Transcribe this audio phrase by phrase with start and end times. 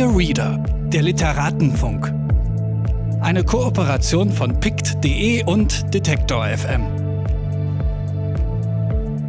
[0.00, 0.56] Dear Reader,
[0.94, 2.10] der Literatenfunk.
[3.20, 6.80] Eine Kooperation von pict.de und Detektor FM.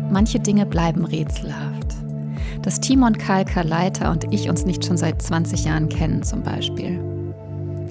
[0.09, 1.93] Manche Dinge bleiben rätselhaft.
[2.61, 7.10] Dass Timon Kalker Leiter und ich uns nicht schon seit 20 Jahren kennen zum Beispiel.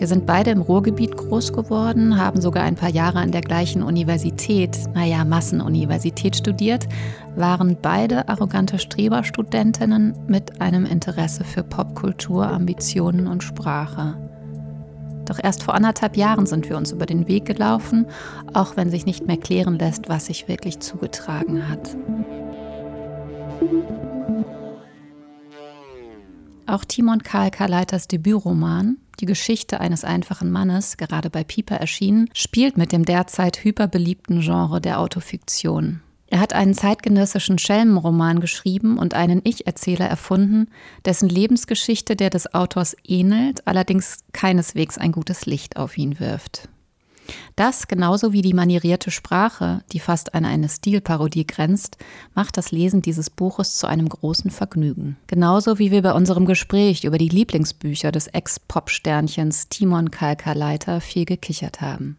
[0.01, 3.83] Wir sind beide im Ruhrgebiet groß geworden, haben sogar ein paar Jahre an der gleichen
[3.83, 6.89] Universität, naja, Massenuniversität studiert,
[7.37, 14.17] waren beide arrogante Streberstudentinnen mit einem Interesse für Popkultur, Ambitionen und Sprache.
[15.27, 18.07] Doch erst vor anderthalb Jahren sind wir uns über den Weg gelaufen,
[18.55, 21.95] auch wenn sich nicht mehr klären lässt, was sich wirklich zugetragen hat.
[26.65, 32.77] Auch Timon Karl Karleiters Debütroman die Geschichte eines einfachen Mannes, gerade bei Pieper erschienen, spielt
[32.77, 36.01] mit dem derzeit hyperbeliebten Genre der Autofiktion.
[36.29, 40.69] Er hat einen zeitgenössischen Schelmenroman geschrieben und einen Ich-Erzähler erfunden,
[41.05, 46.69] dessen Lebensgeschichte der des Autors ähnelt, allerdings keineswegs ein gutes Licht auf ihn wirft.
[47.57, 51.99] Das, genauso wie die manierierte Sprache, die fast an eine Stilparodie grenzt,
[52.35, 55.17] macht das Lesen dieses Buches zu einem großen Vergnügen.
[55.27, 61.81] Genauso wie wir bei unserem Gespräch über die Lieblingsbücher des Ex-Pop-Sternchens Timon Kalkaleiter viel gekichert
[61.81, 62.19] haben.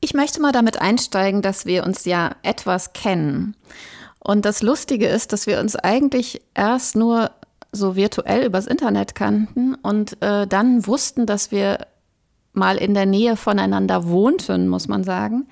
[0.00, 3.56] Ich möchte mal damit einsteigen, dass wir uns ja etwas kennen.
[4.18, 7.30] Und das Lustige ist, dass wir uns eigentlich erst nur
[7.72, 11.86] so virtuell übers Internet kannten und äh, dann wussten, dass wir
[12.56, 15.46] mal in der Nähe voneinander wohnten, muss man sagen.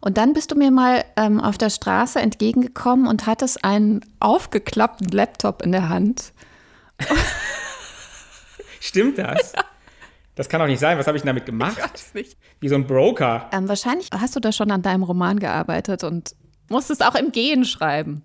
[0.00, 5.08] Und dann bist du mir mal ähm, auf der Straße entgegengekommen und hattest einen aufgeklappten
[5.08, 6.32] Laptop in der Hand.
[8.80, 9.52] Stimmt das?
[10.36, 10.98] Das kann doch nicht sein.
[10.98, 11.78] Was habe ich denn damit gemacht?
[11.78, 12.36] Ich weiß nicht.
[12.60, 13.48] Wie so ein Broker.
[13.52, 16.36] Ähm, wahrscheinlich hast du da schon an deinem Roman gearbeitet und
[16.68, 18.22] musstest auch im Gehen schreiben.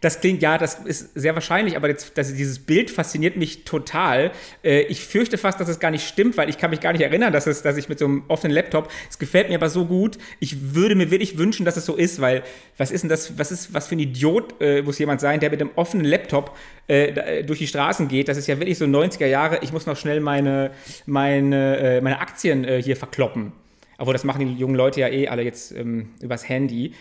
[0.00, 4.30] Das klingt, ja, das ist sehr wahrscheinlich, aber jetzt, das, dieses Bild fasziniert mich total.
[4.62, 7.02] Äh, ich fürchte fast, dass es gar nicht stimmt, weil ich kann mich gar nicht
[7.02, 9.86] erinnern, dass, es, dass ich mit so einem offenen Laptop, es gefällt mir aber so
[9.86, 12.42] gut, ich würde mir wirklich wünschen, dass es so ist, weil
[12.76, 15.50] was ist denn das, was ist, was für ein Idiot äh, muss jemand sein, der
[15.50, 16.56] mit einem offenen Laptop
[16.88, 18.28] äh, äh durch die Straßen geht.
[18.28, 20.70] Das ist ja wirklich so 90er Jahre, ich muss noch schnell meine,
[21.06, 23.52] meine, äh, meine Aktien äh, hier verkloppen.
[23.98, 26.92] Obwohl, das machen die jungen Leute ja eh alle jetzt ähm, übers Handy.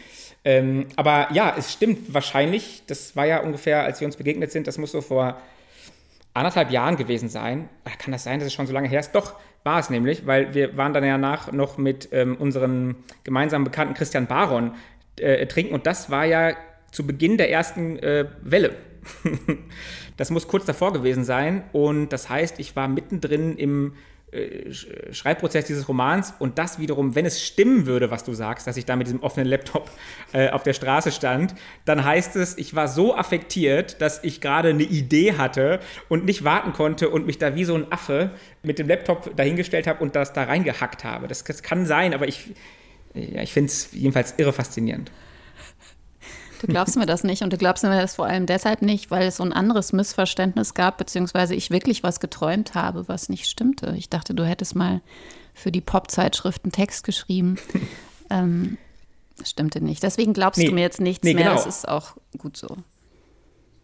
[0.48, 2.84] Ähm, aber ja, es stimmt wahrscheinlich.
[2.88, 5.42] Das war ja ungefähr, als wir uns begegnet sind, das muss so vor
[6.34, 7.68] anderthalb Jahren gewesen sein.
[7.84, 9.12] Ach, kann das sein, dass es schon so lange her ist?
[9.12, 9.34] Doch,
[9.66, 14.28] war es nämlich, weil wir waren dann danach noch mit ähm, unserem gemeinsamen Bekannten Christian
[14.28, 14.72] Baron
[15.20, 16.56] äh, trinken und das war ja
[16.94, 18.74] zu Beginn der ersten äh, Welle.
[20.16, 23.96] das muss kurz davor gewesen sein und das heißt, ich war mittendrin im
[25.12, 28.84] Schreibprozess dieses Romans und das wiederum, wenn es stimmen würde, was du sagst, dass ich
[28.84, 29.90] da mit diesem offenen Laptop
[30.34, 31.56] äh, auf der Straße stand,
[31.86, 35.80] dann heißt es, ich war so affektiert, dass ich gerade eine Idee hatte
[36.10, 38.32] und nicht warten konnte und mich da wie so ein Affe
[38.64, 41.30] mit dem Laptop dahingestellt habe und das da reingehackt habe.
[41.30, 42.54] Das, das kann sein, aber ich,
[43.14, 45.10] ja, ich finde es jedenfalls irre faszinierend.
[46.62, 49.28] Du glaubst mir das nicht und du glaubst mir das vor allem deshalb nicht, weil
[49.28, 53.94] es so ein anderes Missverständnis gab, beziehungsweise ich wirklich was geträumt habe, was nicht stimmte.
[53.98, 55.02] Ich dachte, du hättest mal
[55.54, 57.58] für die Pop-Zeitschrift einen Text geschrieben.
[58.30, 58.78] ähm,
[59.38, 60.02] das stimmte nicht.
[60.04, 61.46] Deswegen glaubst nee, du mir jetzt nichts nee, mehr.
[61.46, 61.56] Genau.
[61.56, 62.78] Das ist auch gut so.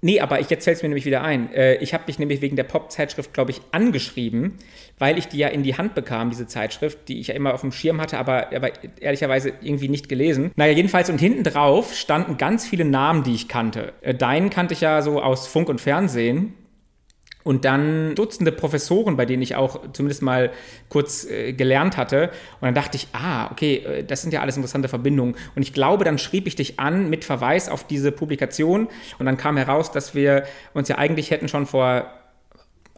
[0.04, 1.54] Nee, aber ich, jetzt fällt es mir nämlich wieder ein.
[1.54, 4.56] Äh, ich habe mich nämlich wegen der Pop-Zeitschrift, glaube ich, angeschrieben,
[5.00, 7.62] weil ich die ja in die Hand bekam, diese Zeitschrift, die ich ja immer auf
[7.62, 10.52] dem Schirm hatte, aber, aber ehrlicherweise irgendwie nicht gelesen.
[10.58, 13.94] Naja, jedenfalls und hinten drauf standen ganz viele Namen, die ich kannte.
[14.02, 16.54] Äh, deinen kannte ich ja so aus Funk und Fernsehen.
[17.44, 20.52] Und dann Dutzende Professoren, bei denen ich auch zumindest mal
[20.90, 22.30] kurz äh, gelernt hatte.
[22.62, 25.36] Und dann dachte ich, ah, okay, äh, das sind ja alles interessante Verbindungen.
[25.56, 28.88] Und ich glaube, dann schrieb ich dich an mit Verweis auf diese Publikation.
[29.20, 30.44] Und dann kam heraus, dass wir
[30.74, 32.08] uns ja eigentlich hätten schon vor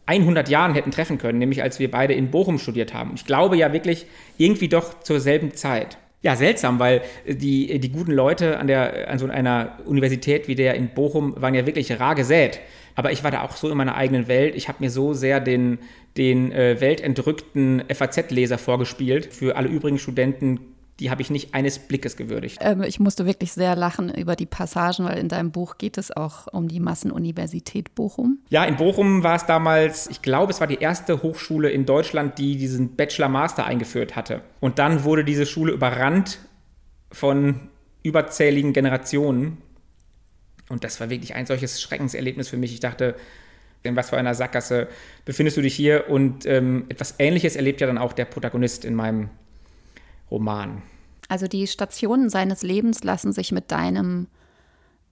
[0.06, 3.13] 100 Jahren hätten treffen können, nämlich als wir beide in Bochum studiert haben.
[3.16, 4.06] Ich glaube ja wirklich
[4.38, 5.97] irgendwie doch zur selben Zeit.
[6.25, 10.74] Ja, seltsam, weil die, die guten Leute an, der, an so einer Universität wie der
[10.74, 12.62] in Bochum waren ja wirklich rar gesät.
[12.96, 14.56] Aber ich war da auch so in meiner eigenen Welt.
[14.56, 15.77] Ich habe mir so sehr den,
[16.18, 19.36] den äh, weltentrückten FAZ-Leser vorgespielt.
[19.36, 22.57] Für alle übrigen Studenten die habe ich nicht eines Blickes gewürdigt.
[22.62, 26.15] Ähm, ich musste wirklich sehr lachen über die Passagen, weil in deinem Buch geht es
[26.15, 28.39] auch um die Massenuniversität Bochum.
[28.50, 32.38] Ja, in Bochum war es damals, ich glaube, es war die erste Hochschule in Deutschland,
[32.38, 34.42] die diesen Bachelor-Master eingeführt hatte.
[34.59, 36.39] Und dann wurde diese Schule überrannt
[37.12, 37.69] von
[38.03, 39.57] überzähligen Generationen
[40.69, 42.74] und das war wirklich ein solches Schreckenserlebnis für mich.
[42.74, 43.15] Ich dachte,
[43.83, 44.88] in was für einer Sackgasse
[45.25, 46.09] befindest du dich hier?
[46.09, 49.30] Und ähm, etwas Ähnliches erlebt ja dann auch der Protagonist in meinem
[50.30, 50.81] Roman.
[51.27, 54.27] Also die Stationen seines Lebens lassen sich mit deinem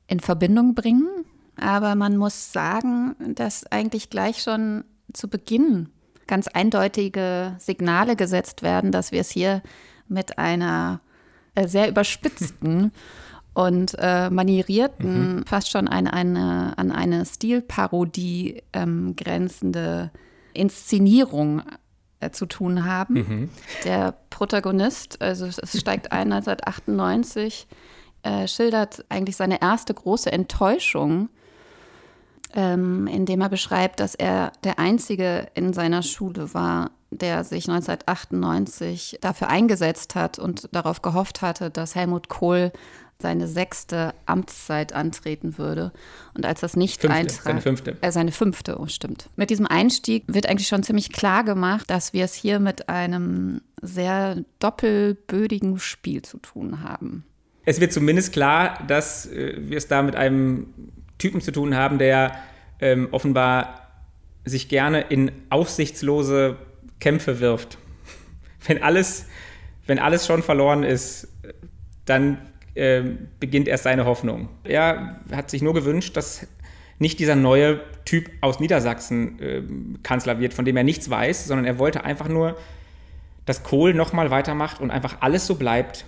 [0.07, 1.25] in Verbindung bringen,
[1.56, 4.83] aber man muss sagen, dass eigentlich gleich schon
[5.13, 5.89] zu Beginn
[6.27, 9.62] ganz eindeutige Signale gesetzt werden, dass wir es hier
[10.07, 11.01] mit einer
[11.56, 12.92] äh, sehr überspitzten
[13.54, 15.45] und äh, manierierten, mhm.
[15.45, 20.12] fast schon eine, eine, an eine Stilparodie ähm, grenzende
[20.54, 21.62] Inszenierung
[22.23, 23.13] äh, zu tun haben.
[23.13, 23.49] Mhm.
[23.83, 27.67] Der Protagonist, also es steigt ein 1998,
[28.23, 31.29] äh, schildert eigentlich seine erste große Enttäuschung,
[32.53, 39.19] ähm, indem er beschreibt, dass er der Einzige in seiner Schule war, der sich 1998
[39.21, 42.71] dafür eingesetzt hat und darauf gehofft hatte, dass Helmut Kohl
[43.19, 45.94] seine sechste Amtszeit antreten würde.
[46.33, 47.44] Und als das nicht fünfte, eintrat.
[47.44, 47.97] Seine fünfte.
[48.01, 49.29] Äh, seine fünfte, oh, stimmt.
[49.35, 53.61] Mit diesem Einstieg wird eigentlich schon ziemlich klar gemacht, dass wir es hier mit einem
[53.81, 57.23] sehr doppelbödigen Spiel zu tun haben.
[57.65, 60.67] Es wird zumindest klar, dass äh, wir es da mit einem
[61.18, 62.38] Typen zu tun haben, der
[62.80, 63.88] ähm, offenbar
[64.45, 66.57] sich gerne in aussichtslose
[67.00, 67.77] Kämpfe wirft.
[68.68, 69.25] Wenn alles,
[69.86, 71.27] wenn alles schon verloren ist,
[72.06, 72.38] dann
[72.75, 73.01] äh,
[73.39, 74.50] beginnt erst seine Hoffnung.
[74.63, 76.48] Er hat sich nur gewünscht, dass
[77.00, 79.63] nicht dieser neue Typ aus Niedersachsen äh,
[80.04, 82.57] Kanzler wird, von dem er nichts weiß, sondern er wollte einfach nur,
[83.45, 86.06] dass Kohl nochmal weitermacht und einfach alles so bleibt,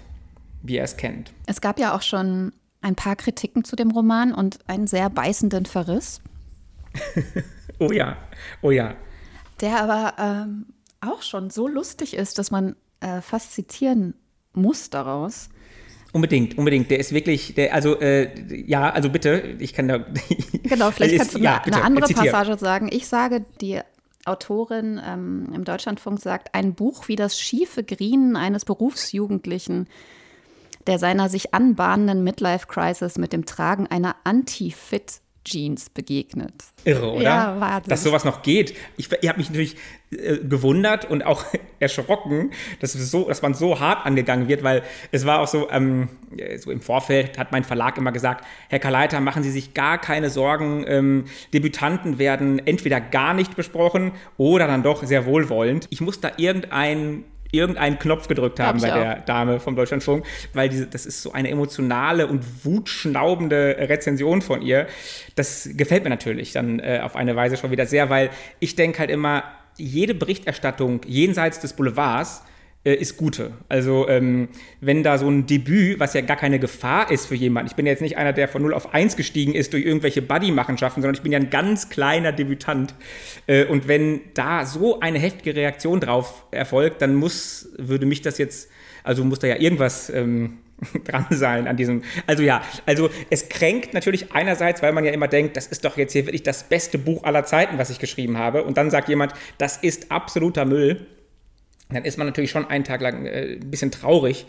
[0.61, 1.33] wie er es kennt.
[1.45, 2.53] Es gab ja auch schon
[2.85, 6.21] ein paar Kritiken zu dem Roman und einen sehr beißenden Verriss.
[7.79, 8.15] oh ja,
[8.61, 8.95] oh ja.
[9.59, 10.67] Der aber ähm,
[11.01, 14.13] auch schon so lustig ist, dass man äh, fast zitieren
[14.53, 15.49] muss daraus.
[16.13, 16.91] Unbedingt, unbedingt.
[16.91, 18.29] Der ist wirklich, der, also äh,
[18.67, 19.97] ja, also bitte, ich kann da.
[20.63, 22.87] genau, vielleicht kannst du ja, eine, eine andere Passage sagen.
[22.91, 23.79] Ich sage, die
[24.25, 29.87] Autorin ähm, im Deutschlandfunk sagt, ein Buch wie das schiefe Grinen eines Berufsjugendlichen,
[30.87, 36.53] der seiner sich anbahnenden Midlife-Crisis mit dem Tragen einer Anti-Fit Jeans begegnet.
[36.83, 37.23] Irre, oder?
[37.23, 37.89] Ja, warte.
[37.89, 38.75] Dass sowas noch geht.
[38.97, 39.77] Ich, ich habe mich natürlich
[40.11, 41.45] äh, gewundert und auch
[41.79, 46.09] erschrocken, dass, so, dass man so hart angegangen wird, weil es war auch so, ähm,
[46.57, 50.29] so im Vorfeld hat mein Verlag immer gesagt, Herr Kaleiter, machen Sie sich gar keine
[50.31, 55.87] Sorgen, ähm, Debütanten werden entweder gar nicht besprochen oder dann doch sehr wohlwollend.
[55.91, 57.23] Ich muss da irgendein
[57.57, 61.49] irgendeinen Knopf gedrückt haben bei der Dame vom Deutschlandfunk, weil diese, das ist so eine
[61.49, 64.87] emotionale und wutschnaubende Rezension von ihr.
[65.35, 68.29] Das gefällt mir natürlich dann äh, auf eine Weise schon wieder sehr, weil
[68.59, 69.43] ich denke halt immer,
[69.77, 72.43] jede Berichterstattung jenseits des Boulevards
[72.93, 73.51] ist gute.
[73.67, 74.49] Also ähm,
[74.79, 77.85] wenn da so ein Debüt, was ja gar keine Gefahr ist für jemanden, ich bin
[77.85, 81.23] jetzt nicht einer, der von 0 auf 1 gestiegen ist durch irgendwelche Buddy-Machenschaften, sondern ich
[81.23, 82.93] bin ja ein ganz kleiner Debütant.
[83.47, 88.37] Äh, und wenn da so eine heftige Reaktion drauf erfolgt, dann muss, würde mich das
[88.37, 88.69] jetzt,
[89.03, 90.59] also muss da ja irgendwas ähm,
[91.05, 92.03] dran sein an diesem.
[92.27, 95.97] Also ja, also es kränkt natürlich einerseits, weil man ja immer denkt, das ist doch
[95.97, 98.63] jetzt hier wirklich das beste Buch aller Zeiten, was ich geschrieben habe.
[98.63, 101.07] Und dann sagt jemand, das ist absoluter Müll
[101.89, 104.45] dann ist man natürlich schon einen Tag lang äh, ein bisschen traurig.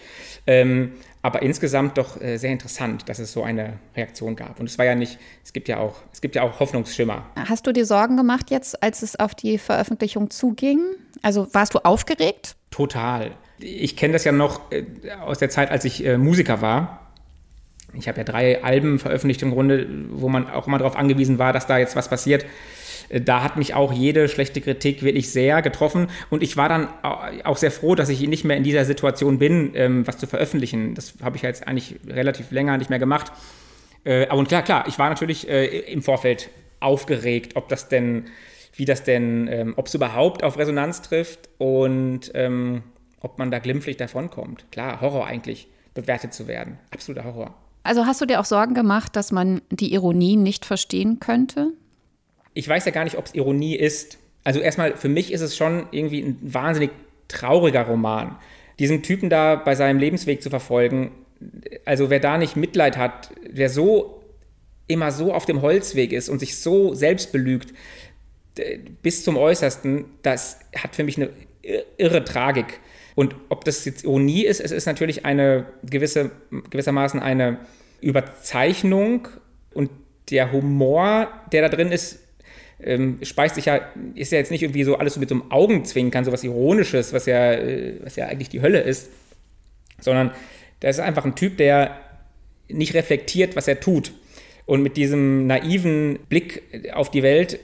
[0.47, 0.93] Ähm,
[1.23, 4.61] aber insgesamt doch äh, sehr interessant, dass es so eine Reaktion gab.
[4.61, 7.27] Und es war ja nicht, es gibt ja auch, es gibt ja auch Hoffnungsschimmer.
[7.37, 10.81] Hast du dir Sorgen gemacht jetzt, als es auf die Veröffentlichung zuging?
[11.23, 12.57] Also warst du aufgeregt?
[12.71, 13.33] Total.
[13.59, 14.85] Ich kenne das ja noch äh,
[15.21, 17.13] aus der Zeit, als ich äh, Musiker war.
[17.93, 21.53] Ich habe ja drei Alben veröffentlicht im Grunde, wo man auch immer darauf angewiesen war,
[21.53, 22.47] dass da jetzt was passiert.
[23.09, 26.09] Äh, da hat mich auch jede schlechte Kritik wirklich sehr getroffen.
[26.31, 26.89] Und ich war dann
[27.45, 30.95] auch sehr froh, dass ich nicht mehr in dieser Situation bin, ähm, was zu veröffentlichen.
[30.95, 33.33] Das habe ich jetzt eigentlich relativ länger nicht mehr gemacht.
[34.05, 38.25] Äh, aber klar, klar, ich war natürlich äh, im Vorfeld aufgeregt, ob das denn,
[38.75, 42.83] wie das denn, ähm, ob es überhaupt auf Resonanz trifft und ähm,
[43.21, 44.67] ob man da glimpflich davonkommt.
[44.71, 46.79] Klar, Horror eigentlich bewertet zu werden.
[46.93, 47.55] Absoluter Horror.
[47.83, 51.73] Also hast du dir auch Sorgen gemacht, dass man die Ironie nicht verstehen könnte?
[52.57, 54.19] Ich weiß ja gar nicht, ob es Ironie ist.
[54.43, 56.91] Also erstmal, für mich ist es schon irgendwie ein wahnsinnig
[57.29, 58.37] trauriger Roman.
[58.79, 61.13] Diesen Typen da bei seinem Lebensweg zu verfolgen,
[61.85, 64.23] also wer da nicht Mitleid hat, wer so
[64.87, 67.75] immer so auf dem Holzweg ist und sich so selbst belügt,
[69.03, 71.29] bis zum Äußersten, das hat für mich eine
[71.99, 72.81] irre Tragik.
[73.17, 76.31] Und ob das jetzt Ironie ist, es ist natürlich eine gewisse,
[76.71, 77.59] gewissermaßen eine
[78.01, 79.29] Überzeichnung
[79.75, 79.91] und
[80.31, 82.26] der Humor, der da drin ist,
[82.83, 83.81] ähm, speist sich ja,
[84.15, 87.13] ist ja jetzt nicht irgendwie so alles so mit so einem Augenzwinkern, so was Ironisches,
[87.13, 89.11] was ja, äh, was ja eigentlich die Hölle ist,
[90.01, 90.33] sondern
[90.83, 91.99] der ist einfach ein Typ, der
[92.69, 94.13] nicht reflektiert, was er tut.
[94.67, 97.61] Und mit diesem naiven Blick auf die Welt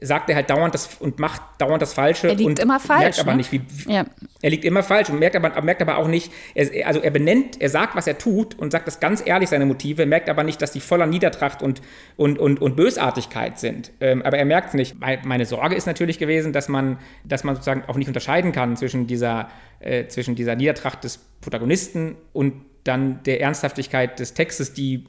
[0.00, 2.28] sagt er halt dauernd das und macht dauernd das Falsche.
[2.28, 3.02] Er liegt und immer falsch.
[3.02, 3.38] Merkt aber ne?
[3.38, 4.04] nicht, wie, ja.
[4.40, 7.60] er liegt immer falsch und merkt aber, merkt aber auch nicht, er, also er benennt,
[7.60, 10.62] er sagt, was er tut und sagt das ganz ehrlich, seine Motive, merkt aber nicht,
[10.62, 11.82] dass die voller Niedertracht und,
[12.16, 13.90] und, und, und Bösartigkeit sind.
[14.00, 14.96] Ähm, aber er merkt es nicht.
[15.24, 19.08] Meine Sorge ist natürlich gewesen, dass man, dass man sozusagen auch nicht unterscheiden kann zwischen
[19.08, 19.48] dieser,
[19.80, 25.06] äh, zwischen dieser Niedertracht des Protagonisten und dann der Ernsthaftigkeit des Textes, die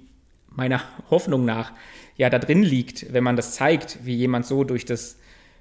[0.50, 0.82] meiner
[1.12, 1.74] Hoffnung nach
[2.20, 5.18] ja da drin liegt, wenn man das zeigt, wie jemand so durch das,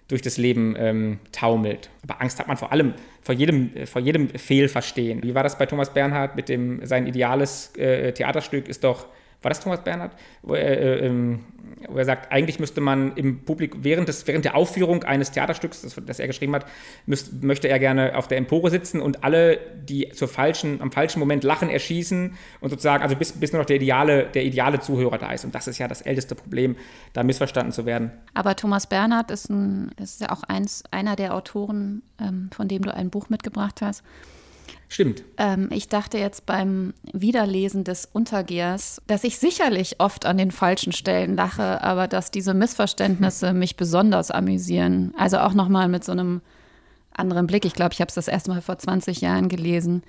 [0.08, 1.88] durch das Leben ähm, taumelt.
[2.02, 5.22] Aber Angst hat man vor allem, vor jedem, vor jedem Fehlverstehen.
[5.22, 9.06] Wie war das bei Thomas Bernhard mit dem, sein ideales äh, Theaterstück ist doch,
[9.42, 10.12] war das Thomas Bernhard?
[10.42, 11.45] Wo er, äh, ähm,
[11.88, 15.83] wo er sagt, eigentlich müsste man im Publikum, während, des, während der Aufführung eines Theaterstücks,
[15.83, 16.66] das, das er geschrieben hat,
[17.07, 21.21] müsst, möchte er gerne auf der Empore sitzen und alle, die zur falschen, am falschen
[21.21, 25.18] Moment lachen, erschießen und sozusagen, also bis, bis nur noch der ideale, der ideale Zuhörer
[25.18, 25.45] da ist.
[25.45, 26.76] Und das ist ja das älteste Problem,
[27.12, 28.11] da missverstanden zu werden.
[28.35, 32.83] Aber Thomas Bernhard ist, ein, ist ja auch eins, einer der Autoren, ähm, von dem
[32.83, 34.02] du ein Buch mitgebracht hast.
[34.88, 35.22] Stimmt.
[35.37, 40.92] Ähm, ich dachte jetzt beim Wiederlesen des Untergehers, dass ich sicherlich oft an den falschen
[40.92, 45.12] Stellen lache, aber dass diese Missverständnisse mich besonders amüsieren.
[45.16, 46.40] Also auch nochmal mit so einem
[47.12, 47.64] anderen Blick.
[47.64, 50.02] Ich glaube, ich habe es das erste Mal vor 20 Jahren gelesen.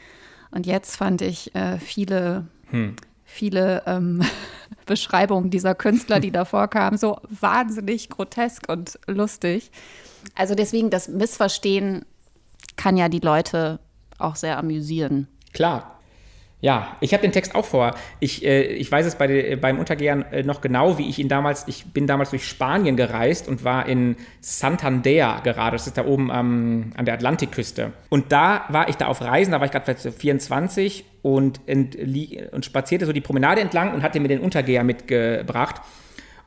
[0.51, 2.95] Und jetzt fand ich äh, viele, hm.
[3.25, 4.21] viele ähm,
[4.85, 9.71] Beschreibungen dieser Künstler, die davor kamen, so wahnsinnig grotesk und lustig.
[10.35, 12.05] Also deswegen, das Missverstehen
[12.75, 13.79] kann ja die Leute
[14.19, 15.27] auch sehr amüsieren.
[15.53, 15.95] Klar.
[16.61, 17.95] Ja, ich habe den Text auch vor.
[18.19, 21.65] Ich, äh, ich weiß es bei beim Untergehern äh, noch genau, wie ich ihn damals,
[21.67, 26.29] ich bin damals durch Spanien gereist und war in Santander gerade, das ist da oben
[26.33, 27.93] ähm, an der Atlantikküste.
[28.09, 33.05] Und da war ich da auf Reisen, da war ich gerade 24 und, und spazierte
[33.05, 35.81] so die Promenade entlang und hatte mir den Untergeher mitgebracht.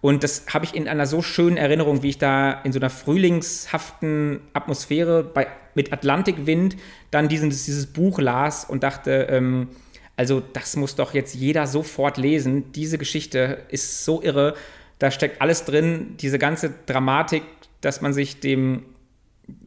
[0.02, 2.90] Und das habe ich in einer so schönen Erinnerung, wie ich da in so einer
[2.90, 6.76] frühlingshaften Atmosphäre bei, mit Atlantikwind
[7.10, 9.68] dann diesen, dieses Buch las und dachte, ähm,
[10.16, 12.72] also das muss doch jetzt jeder sofort lesen.
[12.72, 14.54] Diese Geschichte ist so irre.
[14.98, 17.42] Da steckt alles drin, diese ganze Dramatik,
[17.80, 18.84] dass man sich dem,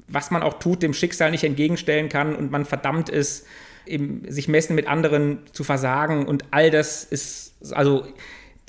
[0.08, 3.46] was man auch tut, dem Schicksal nicht entgegenstellen kann und man verdammt ist,
[4.28, 8.08] sich messen mit anderen zu versagen und all das ist, also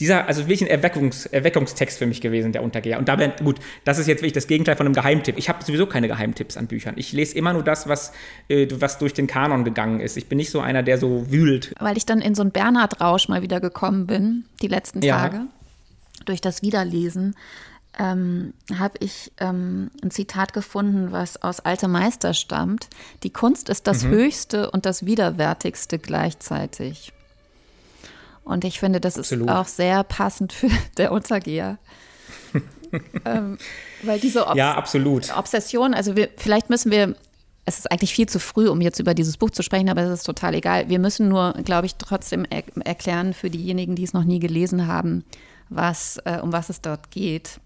[0.01, 2.99] dieser, also wirklich ein Erweckungs, Erweckungstext für mich gewesen, der Untergeher.
[2.99, 5.39] Und dabei, gut, das ist jetzt wirklich das Gegenteil von einem Geheimtipp.
[5.39, 6.95] Ich habe sowieso keine Geheimtipps an Büchern.
[6.99, 8.13] Ich lese immer nur das, was,
[8.49, 10.17] äh, was durch den Kanon gegangen ist.
[10.17, 11.73] Ich bin nicht so einer, der so wühlt.
[11.79, 15.47] Weil ich dann in so einen Bernhard-Rausch mal wieder gekommen bin, die letzten Tage, ja.
[16.27, 17.35] durch das Wiederlesen.
[17.99, 22.89] Ähm, habe ich ähm, ein Zitat gefunden, was aus Alte Meister stammt.
[23.23, 24.11] Die Kunst ist das mhm.
[24.11, 27.15] Höchste und das Widerwärtigste gleichzeitig.
[28.47, 29.49] Und ich finde, das Absolut.
[29.49, 31.79] ist auch sehr passend für der Untergeher.
[33.25, 33.59] ähm,
[34.03, 35.37] weil diese Obs ja, absolut.
[35.37, 37.17] Obsession, also wir, vielleicht müssen wir,
[37.65, 40.21] es ist eigentlich viel zu früh, um jetzt über dieses Buch zu sprechen, aber es
[40.21, 40.89] ist total egal.
[40.89, 44.87] Wir müssen nur, glaube ich, trotzdem er erklären für diejenigen, die es noch nie gelesen
[44.87, 45.25] haben,
[45.69, 47.59] was, äh, um was es dort geht.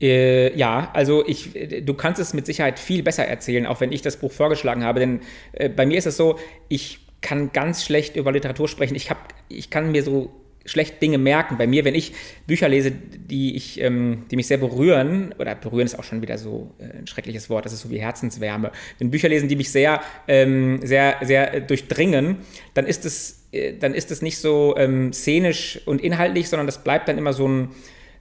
[0.00, 1.50] Äh, ja, also ich,
[1.84, 5.00] du kannst es mit Sicherheit viel besser erzählen, auch wenn ich das Buch vorgeschlagen habe.
[5.00, 5.20] Denn
[5.52, 6.38] äh, bei mir ist es so,
[6.68, 8.94] ich kann ganz schlecht über Literatur sprechen.
[8.94, 10.30] Ich, hab, ich kann mir so
[10.64, 11.58] schlecht Dinge merken.
[11.58, 12.12] Bei mir, wenn ich
[12.46, 16.38] Bücher lese, die, ich, ähm, die mich sehr berühren, oder berühren ist auch schon wieder
[16.38, 18.70] so äh, ein schreckliches Wort, das ist so wie Herzenswärme.
[18.98, 22.36] Wenn Bücher lesen, die mich sehr, ähm, sehr, sehr durchdringen,
[22.74, 23.72] dann ist es, äh,
[24.20, 27.70] nicht so ähm, szenisch und inhaltlich, sondern das bleibt dann immer so ein,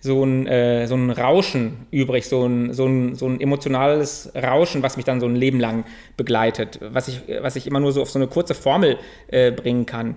[0.05, 4.83] so ein, äh, so ein Rauschen übrig, so ein, so, ein, so ein emotionales Rauschen,
[4.83, 5.83] was mich dann so ein Leben lang
[6.15, 8.97] begleitet, was ich, was ich immer nur so auf so eine kurze Formel
[9.27, 10.15] äh, bringen kann.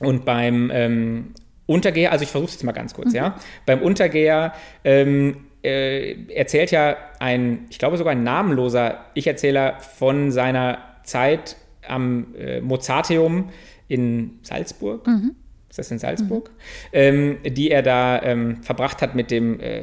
[0.00, 1.34] Und beim ähm,
[1.66, 3.16] Untergeher, also ich versuche es jetzt mal ganz kurz, mhm.
[3.16, 3.36] ja.
[3.66, 10.78] Beim Untergeher ähm, äh, erzählt ja ein, ich glaube sogar ein namenloser Ich-Erzähler von seiner
[11.04, 11.56] Zeit
[11.86, 13.50] am äh, Mozarteum
[13.86, 15.06] in Salzburg.
[15.06, 15.36] Mhm
[15.74, 16.54] ist das in Salzburg, mhm.
[16.92, 19.82] ähm, die er da ähm, verbracht hat mit dem äh,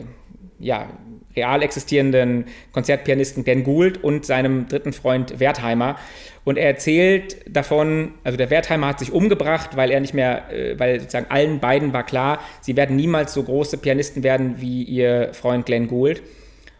[0.57, 0.87] ja,
[1.35, 5.97] real existierenden Konzertpianisten Glenn Gould und seinem dritten Freund Wertheimer.
[6.45, 10.79] Und er erzählt davon, also der Wertheimer hat sich umgebracht, weil er nicht mehr, äh,
[10.79, 15.33] weil sozusagen allen beiden war klar, sie werden niemals so große Pianisten werden wie ihr
[15.33, 16.21] Freund Glenn Gould.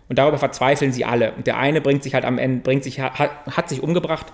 [0.08, 1.34] Und darüber verzweifeln sie alle.
[1.34, 4.28] Und der eine bringt sich halt am Ende, bringt sich, hat, hat sich umgebracht,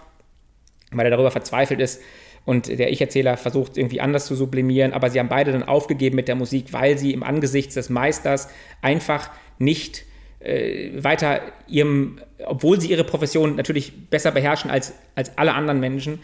[0.91, 2.01] weil er darüber verzweifelt ist,
[2.47, 6.29] und der Ich-Erzähler versucht irgendwie anders zu sublimieren, aber sie haben beide dann aufgegeben mit
[6.29, 8.47] der Musik, weil sie im Angesicht des Meisters
[8.81, 10.05] einfach nicht
[10.39, 16.19] äh, weiter ihrem, obwohl sie ihre Profession natürlich besser beherrschen als, als alle anderen Menschen,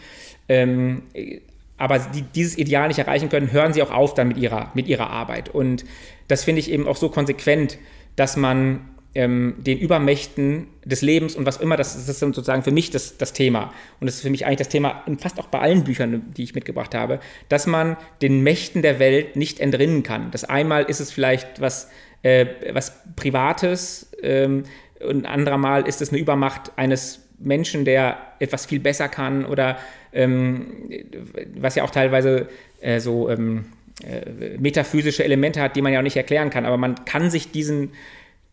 [0.48, 1.02] ähm,
[1.76, 4.88] aber die dieses Ideal nicht erreichen können, hören sie auch auf dann mit ihrer, mit
[4.88, 5.50] ihrer Arbeit.
[5.50, 5.84] Und
[6.28, 7.76] das finde ich eben auch so konsequent,
[8.16, 8.80] dass man
[9.14, 13.16] ähm, den Übermächten des Lebens und was immer, das, das ist sozusagen für mich das,
[13.16, 13.72] das Thema.
[14.00, 16.54] Und das ist für mich eigentlich das Thema, fast auch bei allen Büchern, die ich
[16.54, 20.30] mitgebracht habe, dass man den Mächten der Welt nicht entrinnen kann.
[20.30, 21.88] Das einmal ist es vielleicht was,
[22.22, 24.64] äh, was Privates ähm,
[25.00, 29.44] und ein anderer Mal ist es eine Übermacht eines Menschen, der etwas viel besser kann
[29.44, 29.78] oder
[30.12, 30.88] ähm,
[31.56, 32.48] was ja auch teilweise
[32.80, 33.66] äh, so ähm,
[34.02, 36.64] äh, metaphysische Elemente hat, die man ja auch nicht erklären kann.
[36.64, 37.92] Aber man kann sich diesen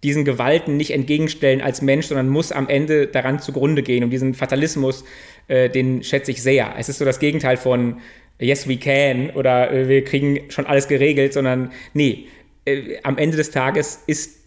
[0.04, 4.04] diesen Gewalten nicht entgegenstellen als Mensch, sondern muss am Ende daran zugrunde gehen.
[4.04, 5.04] Und diesen Fatalismus,
[5.48, 6.74] äh, den schätze ich sehr.
[6.78, 7.98] Es ist so das Gegenteil von
[8.40, 12.26] Yes, we can oder äh, wir kriegen schon alles geregelt, sondern nee,
[12.66, 14.40] äh, am Ende des Tages ist,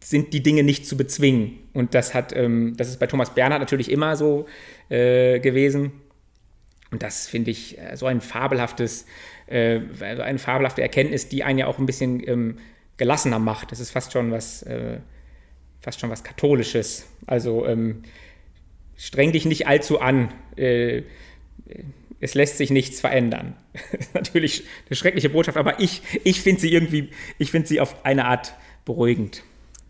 [0.00, 1.58] sind die Dinge nicht zu bezwingen.
[1.72, 4.46] Und das hat, ähm, das ist bei Thomas Bernhard natürlich immer so
[4.88, 5.92] äh, gewesen.
[6.90, 9.06] Und das finde ich äh, so ein fabelhaftes,
[9.46, 12.58] äh, eine fabelhafte Erkenntnis, die einen ja auch ein bisschen ähm,
[13.02, 13.72] gelassener macht.
[13.72, 15.00] Das ist fast schon was, äh,
[15.80, 17.08] fast schon was Katholisches.
[17.26, 18.04] Also ähm,
[18.96, 20.32] streng dich nicht allzu an.
[20.54, 21.02] Äh,
[22.20, 23.56] es lässt sich nichts verändern.
[24.14, 28.26] Natürlich eine schreckliche Botschaft, aber ich, ich finde sie irgendwie, ich finde sie auf eine
[28.26, 28.54] Art
[28.84, 29.42] beruhigend.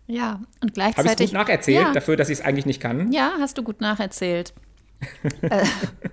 [0.07, 0.97] Ja, und gleichzeitig.
[0.97, 1.93] Habe ich es gut nacherzählt, ja.
[1.93, 3.11] dafür, dass ich es eigentlich nicht kann?
[3.11, 4.55] Ja, hast du gut nacherzählt.
[5.43, 5.65] Äh,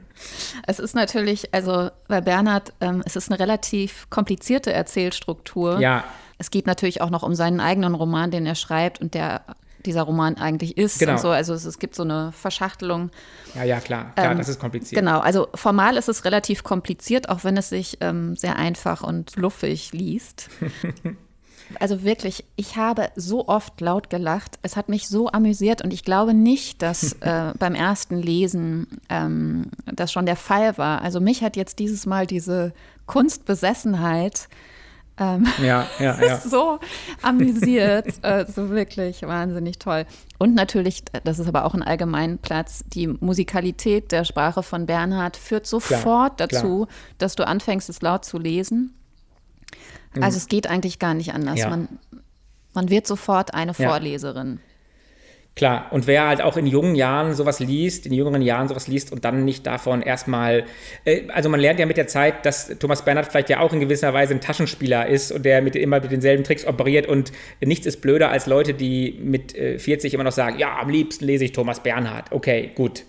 [0.66, 5.80] es ist natürlich, also bei Bernhard, ähm, es ist eine relativ komplizierte Erzählstruktur.
[5.80, 6.04] Ja.
[6.40, 9.42] Es geht natürlich auch noch um seinen eigenen Roman, den er schreibt und der
[9.84, 10.98] dieser Roman eigentlich ist.
[10.98, 11.18] Genau.
[11.18, 11.28] So.
[11.28, 13.10] Also es, es, gibt so eine Verschachtelung.
[13.54, 14.12] Ja, ja, klar.
[14.14, 14.98] Klar, ähm, das ist kompliziert.
[14.98, 19.32] Genau, also formal ist es relativ kompliziert, auch wenn es sich ähm, sehr einfach und
[19.32, 20.48] fluffig liest.
[21.78, 24.58] also wirklich, ich habe so oft laut gelacht.
[24.62, 29.70] Es hat mich so amüsiert und ich glaube nicht, dass äh, beim ersten Lesen ähm,
[29.84, 31.02] das schon der Fall war.
[31.02, 32.72] Also mich hat jetzt dieses Mal diese
[33.06, 34.48] Kunstbesessenheit
[35.20, 36.38] ähm, ja, ja, ja.
[36.38, 36.80] so
[37.22, 38.06] amüsiert.
[38.22, 40.06] äh, so wirklich wahnsinnig toll.
[40.38, 45.66] Und natürlich, das ist aber auch ein Allgemeinplatz, die Musikalität der Sprache von Bernhard führt
[45.66, 46.88] sofort klar, dazu, klar.
[47.18, 48.94] dass du anfängst, es laut zu lesen.
[50.14, 50.22] Mhm.
[50.22, 51.58] Also es geht eigentlich gar nicht anders.
[51.58, 51.68] Ja.
[51.68, 51.88] Man,
[52.72, 54.60] man wird sofort eine Vorleserin.
[55.56, 59.12] Klar, und wer halt auch in jungen Jahren sowas liest, in jüngeren Jahren sowas liest
[59.12, 60.64] und dann nicht davon erstmal,
[61.04, 63.80] äh, also man lernt ja mit der Zeit, dass Thomas Bernhard vielleicht ja auch in
[63.80, 67.84] gewisser Weise ein Taschenspieler ist und der mit, immer mit denselben Tricks operiert und nichts
[67.84, 71.44] ist blöder als Leute, die mit äh, 40 immer noch sagen, ja, am liebsten lese
[71.44, 72.30] ich Thomas Bernhard.
[72.30, 73.04] Okay, gut.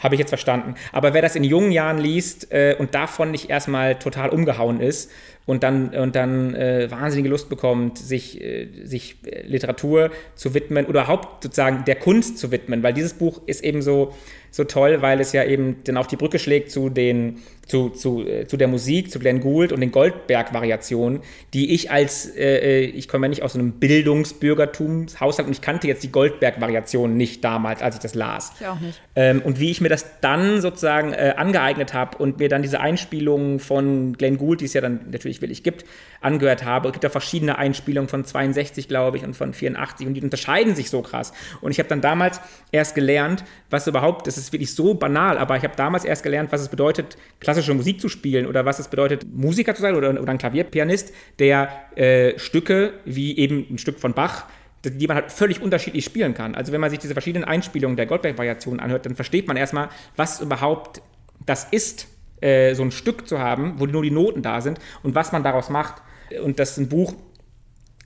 [0.00, 0.74] Habe ich jetzt verstanden.
[0.92, 5.10] Aber wer das in jungen Jahren liest äh, und davon nicht erstmal total umgehauen ist,
[5.46, 11.02] und dann, und dann äh, wahnsinnige Lust bekommt, sich, äh, sich Literatur zu widmen oder
[11.02, 14.14] überhaupt sozusagen der Kunst zu widmen, weil dieses Buch ist eben so,
[14.50, 18.26] so toll, weil es ja eben dann auch die Brücke schlägt zu den zu, zu,
[18.26, 21.20] äh, zu der Musik, zu Glenn Gould und den Goldberg-Variationen,
[21.52, 25.86] die ich als, äh, äh ich komme ja nicht aus einem Bildungsbürgertumshaushalt und ich kannte
[25.86, 28.52] jetzt die Goldberg-Variationen nicht damals, als ich das las.
[28.60, 29.00] Ich auch nicht.
[29.16, 32.80] Ähm, und wie ich mir das dann sozusagen äh, angeeignet habe und mir dann diese
[32.80, 35.84] Einspielungen von Glenn Gould, die es ja dann natürlich willig gibt,
[36.20, 36.88] angehört habe.
[36.88, 40.74] Es gibt ja verschiedene Einspielungen von 62, glaube ich, und von 84 und die unterscheiden
[40.74, 41.32] sich so krass.
[41.60, 42.40] Und ich habe dann damals
[42.72, 46.50] erst gelernt, was überhaupt, das ist wirklich so banal, aber ich habe damals erst gelernt,
[46.52, 47.16] was es bedeutet,
[47.54, 51.12] klassische Musik zu spielen oder was es bedeutet, Musiker zu sein oder, oder ein Klavierpianist,
[51.38, 54.46] der äh, Stücke wie eben ein Stück von Bach
[54.86, 56.54] die man halt völlig unterschiedlich spielen kann.
[56.54, 60.42] Also wenn man sich diese verschiedenen Einspielungen der Goldberg-Variationen anhört, dann versteht man erstmal, was
[60.42, 61.00] überhaupt
[61.46, 62.06] das ist,
[62.42, 65.42] äh, so ein Stück zu haben, wo nur die Noten da sind und was man
[65.42, 66.02] daraus macht.
[66.42, 67.14] Und dass ein Buch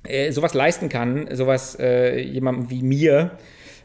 [0.05, 3.33] äh, sowas leisten kann, sowas äh, jemandem wie mir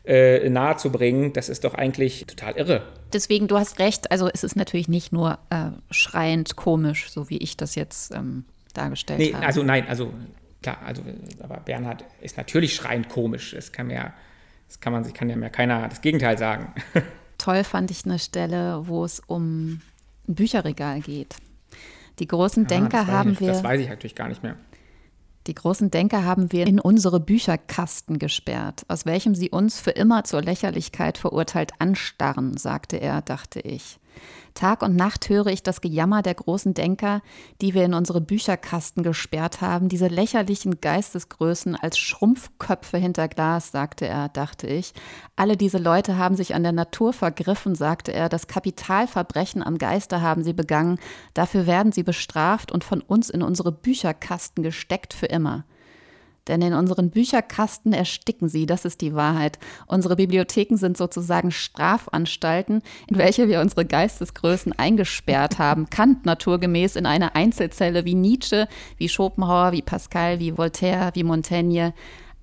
[0.05, 2.83] äh, nahezubringen, das ist doch eigentlich total irre.
[3.13, 7.37] Deswegen, du hast recht, also es ist natürlich nicht nur äh, schreiend komisch, so wie
[7.37, 9.45] ich das jetzt ähm, dargestellt nee, habe.
[9.45, 10.13] Also nein, also
[10.61, 11.03] klar, also
[11.41, 13.51] aber Bernhard ist natürlich schreiend komisch.
[13.55, 14.13] Das kann mir,
[14.67, 16.73] das kann man sich, kann ja mehr keiner das Gegenteil sagen.
[17.37, 19.81] Toll fand ich eine Stelle, wo es um
[20.27, 21.35] ein Bücherregal geht.
[22.19, 23.47] Die großen ah, Denker haben ich, wir.
[23.47, 24.55] Das weiß ich natürlich gar nicht mehr.
[25.47, 30.23] Die großen Denker haben wir in unsere Bücherkasten gesperrt, aus welchem sie uns für immer
[30.23, 33.99] zur Lächerlichkeit verurteilt anstarren, sagte er, dachte ich.
[34.53, 37.21] Tag und Nacht höre ich das Gejammer der großen Denker,
[37.61, 44.07] die wir in unsere Bücherkasten gesperrt haben, diese lächerlichen Geistesgrößen als Schrumpfköpfe hinter Glas, sagte
[44.07, 44.93] er, dachte ich.
[45.35, 50.21] Alle diese Leute haben sich an der Natur vergriffen, sagte er, das Kapitalverbrechen am Geiste
[50.21, 50.99] haben sie begangen,
[51.33, 55.65] dafür werden sie bestraft und von uns in unsere Bücherkasten gesteckt für immer.
[56.47, 59.59] Denn in unseren Bücherkasten ersticken sie, das ist die Wahrheit.
[59.87, 65.89] Unsere Bibliotheken sind sozusagen Strafanstalten, in welche wir unsere Geistesgrößen eingesperrt haben.
[65.89, 71.93] Kant naturgemäß in eine Einzelzelle wie Nietzsche, wie Schopenhauer, wie Pascal, wie Voltaire, wie Montaigne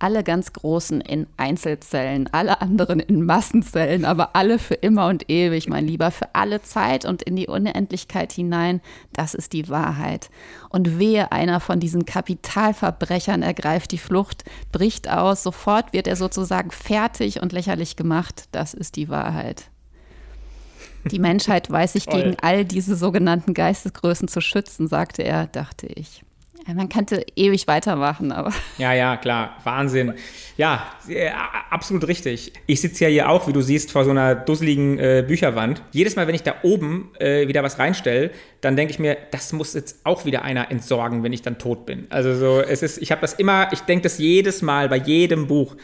[0.01, 5.69] alle ganz Großen in Einzelzellen, alle anderen in Massenzellen, aber alle für immer und ewig,
[5.69, 8.81] mein Lieber, für alle Zeit und in die Unendlichkeit hinein.
[9.13, 10.31] Das ist die Wahrheit.
[10.71, 16.71] Und wehe, einer von diesen Kapitalverbrechern ergreift die Flucht, bricht aus, sofort wird er sozusagen
[16.71, 18.45] fertig und lächerlich gemacht.
[18.53, 19.71] Das ist die Wahrheit.
[21.05, 26.25] Die Menschheit weiß sich gegen all diese sogenannten Geistesgrößen zu schützen, sagte er, dachte ich.
[26.67, 28.53] Man könnte ewig weitermachen, aber.
[28.79, 29.57] Ja, ja, klar.
[29.65, 30.15] Wahnsinn.
[30.57, 30.87] Ja,
[31.71, 32.53] absolut richtig.
[32.67, 35.83] Ich sitze ja hier auch, wie du siehst, vor so einer dusseligen äh, Bücherwand.
[35.93, 39.53] Jedes Mal, wenn ich da oben äh, wieder was reinstelle, dann denke ich mir, das
[39.53, 42.07] muss jetzt auch wieder einer entsorgen, wenn ich dann tot bin.
[42.11, 45.47] Also so, es ist, ich habe das immer, ich denke das jedes Mal bei jedem
[45.47, 45.77] Buch.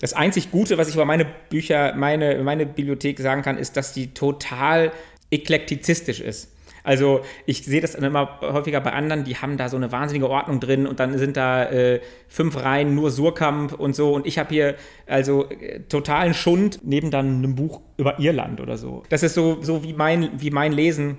[0.00, 3.92] Das einzig Gute, was ich über meine Bücher, meine, meine Bibliothek sagen kann, ist, dass
[3.92, 4.92] die total
[5.30, 6.53] eklektizistisch ist.
[6.84, 10.60] Also ich sehe das immer häufiger bei anderen, die haben da so eine wahnsinnige Ordnung
[10.60, 14.50] drin und dann sind da äh, fünf Reihen nur Surkamp und so und ich habe
[14.50, 14.74] hier
[15.06, 19.02] also äh, totalen Schund neben dann einem Buch über Irland oder so.
[19.08, 21.18] Das ist so, so wie, mein, wie mein Lesen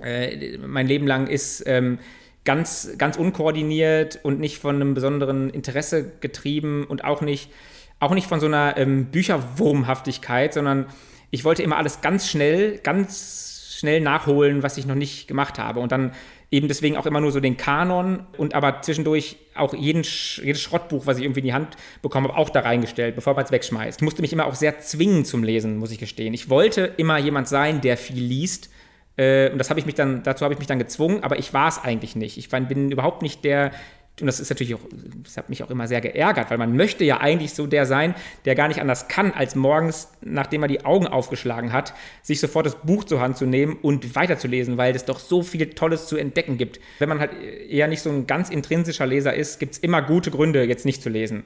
[0.00, 1.64] äh, mein Leben lang ist.
[1.66, 1.98] Ähm,
[2.46, 7.50] ganz, ganz unkoordiniert und nicht von einem besonderen Interesse getrieben und auch nicht,
[7.98, 10.86] auch nicht von so einer ähm, Bücherwurmhaftigkeit, sondern
[11.30, 15.80] ich wollte immer alles ganz schnell, ganz schnell nachholen, was ich noch nicht gemacht habe.
[15.80, 16.12] Und dann
[16.50, 21.06] eben deswegen auch immer nur so den Kanon und aber zwischendurch auch jeden, jedes Schrottbuch,
[21.06, 24.00] was ich irgendwie in die Hand bekommen habe, auch da reingestellt, bevor man es wegschmeißt.
[24.00, 26.32] Ich musste mich immer auch sehr zwingen zum Lesen, muss ich gestehen.
[26.34, 28.70] Ich wollte immer jemand sein, der viel liest.
[29.16, 31.52] Äh, und das habe ich mich dann, dazu habe ich mich dann gezwungen, aber ich
[31.52, 32.38] war es eigentlich nicht.
[32.38, 33.72] Ich bin überhaupt nicht der,
[34.18, 34.80] und das ist natürlich auch,
[35.24, 38.14] das hat mich auch immer sehr geärgert, weil man möchte ja eigentlich so der sein,
[38.46, 42.64] der gar nicht anders kann, als morgens, nachdem er die Augen aufgeschlagen hat, sich sofort
[42.64, 46.16] das Buch zur Hand zu nehmen und weiterzulesen, weil es doch so viel Tolles zu
[46.16, 46.80] entdecken gibt.
[46.98, 47.32] Wenn man halt
[47.68, 51.02] eher nicht so ein ganz intrinsischer Leser ist, gibt es immer gute Gründe, jetzt nicht
[51.02, 51.42] zu lesen.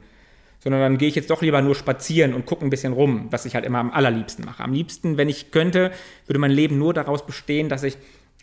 [0.61, 3.47] Sondern dann gehe ich jetzt doch lieber nur spazieren und gucke ein bisschen rum, was
[3.47, 4.63] ich halt immer am allerliebsten mache.
[4.63, 5.91] Am liebsten, wenn ich könnte,
[6.27, 7.97] würde mein Leben nur daraus bestehen, dass ich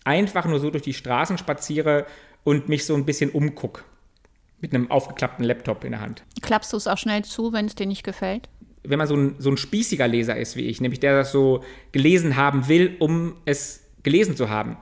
[0.04, 2.06] einfach nur so durch die Straßen spaziere
[2.44, 3.84] und mich so ein bisschen umgucke
[4.60, 6.24] mit einem aufgeklappten Laptop in der Hand.
[6.42, 8.50] Klappst du es auch schnell zu, wenn es dir nicht gefällt?
[8.84, 11.64] Wenn man so ein, so ein spießiger Leser ist wie ich, nämlich der das so
[11.92, 14.78] gelesen haben will, um es gelesen zu haben,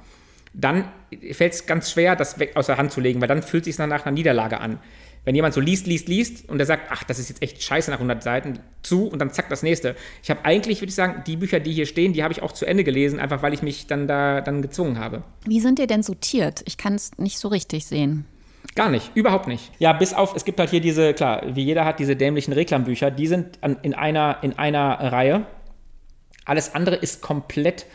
[0.54, 0.86] dann
[1.32, 3.76] fällt es ganz schwer, das weg aus der Hand zu legen, weil dann fühlt es
[3.76, 4.80] sich nach einer Niederlage an.
[5.26, 7.90] Wenn jemand so liest, liest, liest und der sagt, ach, das ist jetzt echt scheiße
[7.90, 9.96] nach 100 Seiten, zu und dann zack, das nächste.
[10.22, 12.52] Ich habe eigentlich, würde ich sagen, die Bücher, die hier stehen, die habe ich auch
[12.52, 15.24] zu Ende gelesen, einfach weil ich mich dann da dann gezwungen habe.
[15.46, 16.62] Wie sind die denn sortiert?
[16.66, 18.26] Ich kann es nicht so richtig sehen.
[18.74, 19.72] Gar nicht, überhaupt nicht.
[19.80, 23.12] Ja, bis auf, es gibt halt hier diese, klar, wie jeder hat diese dämlichen Reklambücher,
[23.12, 25.46] die sind an, in, einer, in einer Reihe.
[26.46, 27.86] Alles andere ist komplett,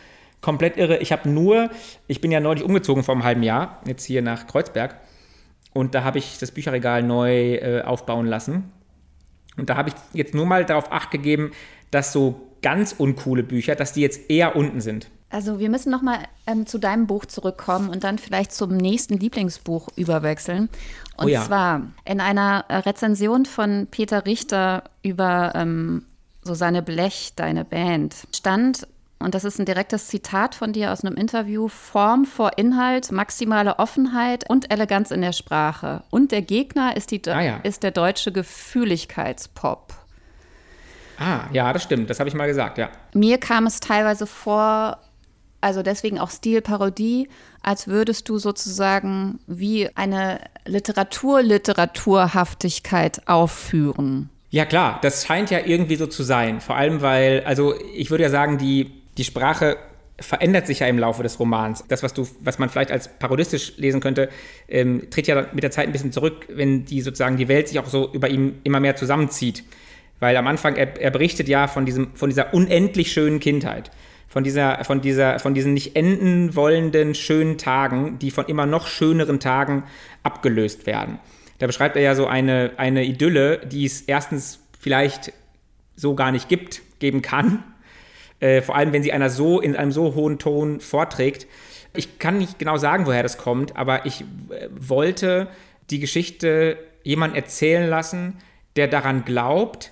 [0.41, 0.97] komplett irre.
[0.97, 1.69] Ich habe nur,
[2.07, 4.99] ich bin ja neulich umgezogen vor einem halben Jahr, jetzt hier nach Kreuzberg.
[5.73, 8.71] Und da habe ich das Bücherregal neu äh, aufbauen lassen.
[9.57, 11.51] Und da habe ich jetzt nur mal darauf acht gegeben,
[11.91, 15.09] dass so ganz uncoole Bücher, dass die jetzt eher unten sind.
[15.31, 19.17] Also wir müssen noch mal ähm, zu deinem Buch zurückkommen und dann vielleicht zum nächsten
[19.17, 20.69] Lieblingsbuch überwechseln.
[21.17, 21.43] Und oh ja.
[21.43, 26.05] zwar in einer Rezension von Peter Richter über ähm,
[26.43, 28.87] Susanne Blech, deine Band, stand,
[29.21, 33.79] und das ist ein direktes Zitat von dir aus einem Interview, Form vor Inhalt, maximale
[33.79, 36.03] Offenheit und Eleganz in der Sprache.
[36.09, 37.57] Und der Gegner ist, die, ah, ja.
[37.57, 39.93] ist der deutsche Gefühligkeitspop.
[41.19, 42.09] Ah, ja, das stimmt.
[42.09, 42.89] Das habe ich mal gesagt, ja.
[43.13, 44.97] Mir kam es teilweise vor,
[45.61, 47.29] also deswegen auch Stilparodie,
[47.61, 54.29] als würdest du sozusagen wie eine Literatur-Literaturhaftigkeit aufführen.
[54.49, 56.59] Ja klar, das scheint ja irgendwie so zu sein.
[56.59, 59.77] Vor allem, weil, also ich würde ja sagen, die, die Sprache
[60.19, 61.85] verändert sich ja im Laufe des Romans.
[61.87, 64.27] Das, was du, was man vielleicht als parodistisch lesen könnte,
[64.67, 67.79] ähm, tritt ja mit der Zeit ein bisschen zurück, wenn die sozusagen die Welt sich
[67.79, 69.63] auch so über ihn immer mehr zusammenzieht.
[70.19, 73.89] Weil am Anfang, er, er berichtet ja von, diesem, von dieser unendlich schönen Kindheit
[74.31, 78.87] von dieser, von dieser, von diesen nicht enden wollenden schönen Tagen, die von immer noch
[78.87, 79.83] schöneren Tagen
[80.23, 81.19] abgelöst werden.
[81.59, 85.33] Da beschreibt er ja so eine, eine Idylle, die es erstens vielleicht
[85.97, 87.63] so gar nicht gibt, geben kann.
[88.39, 91.45] Äh, vor allem, wenn sie einer so in einem so hohen Ton vorträgt.
[91.93, 95.47] Ich kann nicht genau sagen, woher das kommt, aber ich äh, wollte
[95.91, 98.39] die Geschichte jemand erzählen lassen,
[98.77, 99.91] der daran glaubt,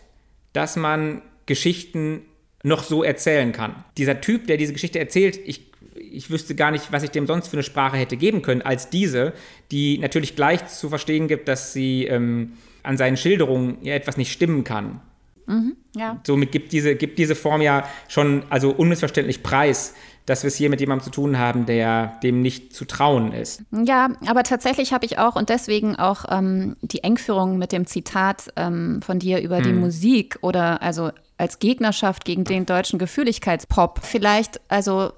[0.52, 2.24] dass man Geschichten
[2.64, 3.84] noch so erzählen kann.
[3.98, 7.48] Dieser Typ, der diese Geschichte erzählt, ich, ich wüsste gar nicht, was ich dem sonst
[7.48, 9.34] für eine Sprache hätte geben können, als diese,
[9.72, 14.32] die natürlich gleich zu verstehen gibt, dass sie ähm, an seinen Schilderungen ja etwas nicht
[14.32, 15.00] stimmen kann.
[15.46, 16.20] Mhm, ja.
[16.26, 19.96] Somit gibt diese, gibt diese Form ja schon also unmissverständlich preis,
[20.28, 23.64] dass wir es hier mit jemandem zu tun haben, der dem nicht zu trauen ist.
[23.72, 28.54] Ja, aber tatsächlich habe ich auch und deswegen auch ähm, die Engführung mit dem Zitat
[28.56, 29.64] ähm, von dir über hm.
[29.64, 34.02] die Musik oder also als Gegnerschaft gegen den deutschen Gefühligkeitspop.
[34.04, 35.14] Vielleicht also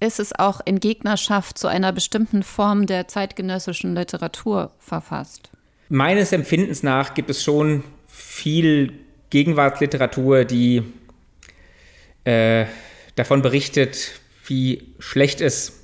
[0.00, 5.50] ist es auch in Gegnerschaft zu einer bestimmten Form der zeitgenössischen Literatur verfasst.
[5.88, 8.92] Meines Empfindens nach gibt es schon viel
[9.30, 10.82] Gegenwartsliteratur, die
[12.24, 12.66] äh,
[13.16, 15.80] davon berichtet, wie schlecht es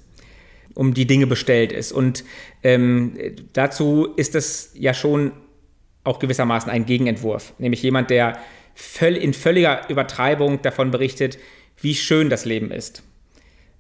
[0.75, 1.93] um die Dinge bestellt ist.
[1.93, 2.25] Und
[2.63, 3.19] ähm,
[3.53, 5.33] dazu ist es ja schon
[6.05, 8.39] auch gewissermaßen ein Gegenentwurf, nämlich jemand, der
[8.81, 11.39] völl, in völliger Übertreibung davon berichtet,
[11.77, 13.03] wie schön das Leben ist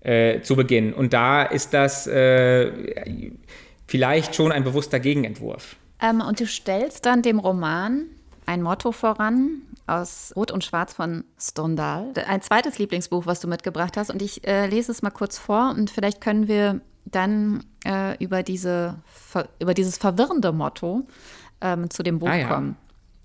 [0.00, 0.92] äh, zu Beginn.
[0.92, 2.72] Und da ist das äh,
[3.86, 5.76] vielleicht schon ein bewusster Gegenentwurf.
[6.00, 8.06] Ähm, und du stellst dann dem Roman
[8.46, 12.12] ein Motto voran, aus Rot und Schwarz von Stendhal.
[12.26, 14.10] Ein zweites Lieblingsbuch, was du mitgebracht hast.
[14.10, 18.42] Und ich äh, lese es mal kurz vor und vielleicht können wir dann äh, über,
[18.42, 18.96] diese,
[19.58, 21.06] über dieses verwirrende Motto
[21.60, 22.48] ähm, zu dem Buch ah, ja.
[22.48, 22.76] kommen.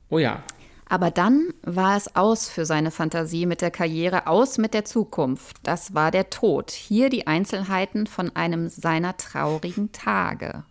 [0.09, 0.43] Oh ja.
[0.87, 5.57] Aber dann war es aus für seine Fantasie mit der Karriere, aus mit der Zukunft.
[5.63, 6.71] Das war der Tod.
[6.71, 10.63] Hier die Einzelheiten von einem seiner traurigen Tage.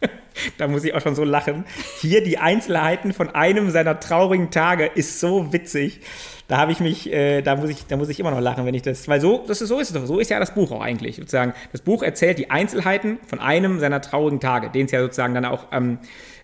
[0.58, 1.64] da muss ich auch schon so lachen.
[2.00, 6.00] Hier die Einzelheiten von einem seiner traurigen Tage ist so witzig.
[6.46, 8.74] Da habe ich mich, äh, da muss ich, da muss ich immer noch lachen, wenn
[8.74, 10.70] ich das, weil so, das ist, so ist es doch, so ist ja das Buch
[10.72, 11.54] auch eigentlich, sozusagen.
[11.72, 15.46] Das Buch erzählt die Einzelheiten von einem seiner traurigen Tage, den es ja sozusagen dann
[15.46, 15.98] auch ähm,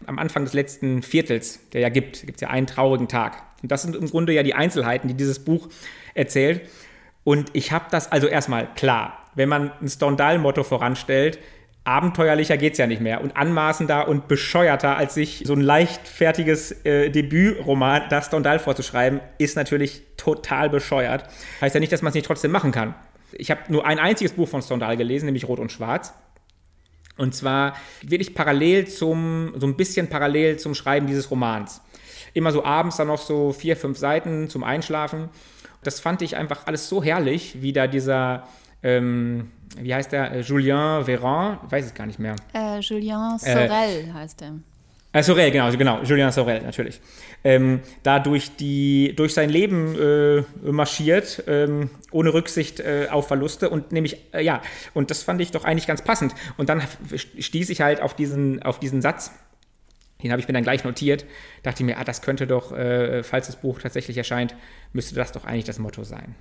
[0.06, 3.42] am Anfang des letzten Viertels, der ja gibt, gibt es ja einen traurigen Tag.
[3.62, 5.68] Und das sind im Grunde ja die Einzelheiten, die dieses Buch
[6.14, 6.62] erzählt.
[7.24, 11.38] Und ich habe das also erstmal klar, wenn man ein Stendhal-Motto voranstellt,
[11.84, 16.84] abenteuerlicher geht es ja nicht mehr und anmaßender und bescheuerter, als sich so ein leichtfertiges
[16.84, 21.24] äh, Debütroman, das Stendhal vorzuschreiben, ist natürlich total bescheuert.
[21.60, 22.94] Heißt ja nicht, dass man es nicht trotzdem machen kann.
[23.32, 26.12] Ich habe nur ein einziges Buch von Stendhal gelesen, nämlich Rot und Schwarz.
[27.20, 31.82] Und zwar wirklich parallel zum, so ein bisschen parallel zum Schreiben dieses Romans.
[32.32, 35.28] Immer so abends dann noch so vier, fünf Seiten zum Einschlafen.
[35.82, 38.46] Das fand ich einfach alles so herrlich, wie da dieser
[38.82, 40.32] ähm, wie heißt der?
[40.32, 42.36] Äh, Julien Véran, weiß es gar nicht mehr.
[42.54, 44.54] Äh, Julien Sorel äh, heißt er.
[45.12, 47.00] Äh, Sorel, genau, genau, Julien Sorel, natürlich.
[47.42, 53.70] Ähm, da durch, die, durch sein Leben äh, marschiert, ähm, ohne Rücksicht äh, auf Verluste
[53.70, 54.62] und nämlich, äh, ja,
[54.94, 56.34] und das fand ich doch eigentlich ganz passend.
[56.58, 56.82] Und dann
[57.14, 59.32] stieß ich halt auf diesen, auf diesen Satz,
[60.22, 61.24] den habe ich mir dann gleich notiert,
[61.62, 64.54] dachte ich mir, ah, das könnte doch, äh, falls das Buch tatsächlich erscheint,
[64.92, 66.36] müsste das doch eigentlich das Motto sein.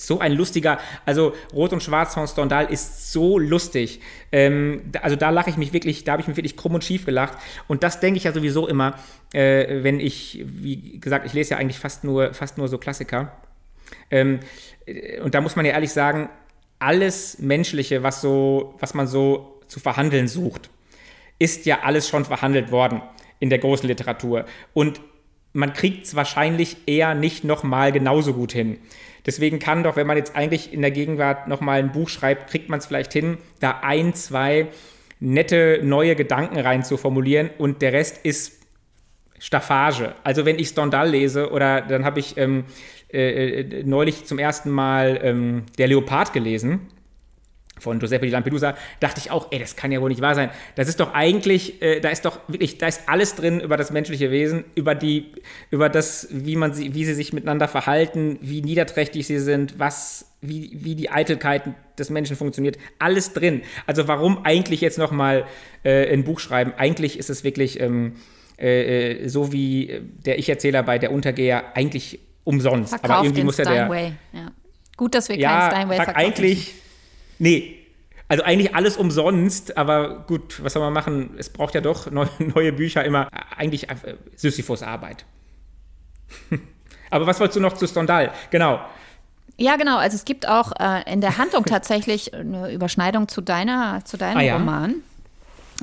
[0.00, 4.00] So ein lustiger, also Rot und Schwarz von Stendhal ist so lustig.
[4.32, 7.04] Ähm, also da lache ich mich wirklich, da habe ich mich wirklich krumm und schief
[7.04, 7.36] gelacht.
[7.68, 8.94] Und das denke ich ja sowieso immer,
[9.34, 13.36] äh, wenn ich, wie gesagt, ich lese ja eigentlich fast nur, fast nur so Klassiker.
[14.10, 14.40] Ähm,
[14.86, 16.30] äh, und da muss man ja ehrlich sagen,
[16.78, 20.70] alles Menschliche, was, so, was man so zu verhandeln sucht,
[21.38, 23.02] ist ja alles schon verhandelt worden
[23.38, 24.46] in der großen Literatur.
[24.72, 25.02] Und
[25.52, 28.78] man kriegt es wahrscheinlich eher nicht nochmal genauso gut hin.
[29.26, 32.68] Deswegen kann doch, wenn man jetzt eigentlich in der Gegenwart nochmal ein Buch schreibt, kriegt
[32.68, 34.68] man es vielleicht hin, da ein, zwei
[35.20, 38.60] nette neue Gedanken rein zu formulieren und der Rest ist
[39.38, 40.14] Staffage.
[40.24, 42.64] Also wenn ich Stendhal lese oder dann habe ich ähm,
[43.12, 46.88] äh, äh neulich zum ersten Mal ähm, Der Leopard gelesen
[47.80, 50.50] von Giuseppe di Lampedusa, dachte ich auch, ey, das kann ja wohl nicht wahr sein.
[50.74, 53.90] Das ist doch eigentlich, äh, da ist doch wirklich, da ist alles drin über das
[53.90, 55.32] menschliche Wesen, über die,
[55.70, 60.32] über das, wie man sie, wie sie sich miteinander verhalten, wie niederträchtig sie sind, was,
[60.40, 61.62] wie, wie die Eitelkeit
[61.98, 63.62] des Menschen funktioniert, alles drin.
[63.86, 65.46] Also warum eigentlich jetzt nochmal
[65.82, 66.72] äh, ein Buch schreiben?
[66.76, 68.16] Eigentlich ist es wirklich ähm,
[68.58, 72.90] äh, äh so wie der Ich-Erzähler bei der Untergeher eigentlich umsonst.
[72.90, 73.88] Verkauf Aber irgendwie muss ja der.
[74.32, 74.52] Ja.
[74.96, 76.18] Gut, dass wir ja, keinen Steinway verkaufen.
[76.18, 76.74] Eigentlich
[77.40, 77.78] Nee,
[78.28, 81.30] also eigentlich alles umsonst, aber gut, was soll man machen?
[81.36, 83.28] Es braucht ja doch neue, neue Bücher immer.
[83.56, 83.96] Eigentlich äh,
[84.36, 85.24] Sisyphus Arbeit.
[87.10, 88.30] aber was wolltest du noch zu Stendhal?
[88.50, 88.78] Genau.
[89.56, 89.96] Ja, genau.
[89.96, 94.36] Also es gibt auch äh, in der Handlung tatsächlich eine Überschneidung zu deiner, zu deinem
[94.36, 94.56] ah, ja?
[94.58, 95.02] Roman.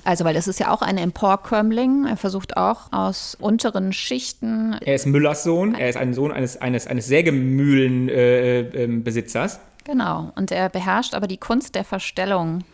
[0.04, 2.06] Also, weil das ist ja auch ein Emporkömmling.
[2.06, 4.76] Er versucht auch aus unteren Schichten.
[4.86, 5.76] Er ist Müllers Sohn.
[5.76, 9.56] Er ist ein Sohn eines, eines, eines Sägemühlenbesitzers.
[9.56, 10.34] Äh, äh, Genau.
[10.36, 12.66] Und er beherrscht aber die Kunst der Verstellung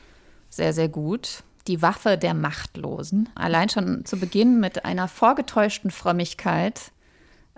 [0.49, 1.43] sehr, sehr gut.
[1.67, 3.29] Die Waffe der Machtlosen.
[3.35, 6.91] Allein schon zu Beginn mit einer vorgetäuschten Frömmigkeit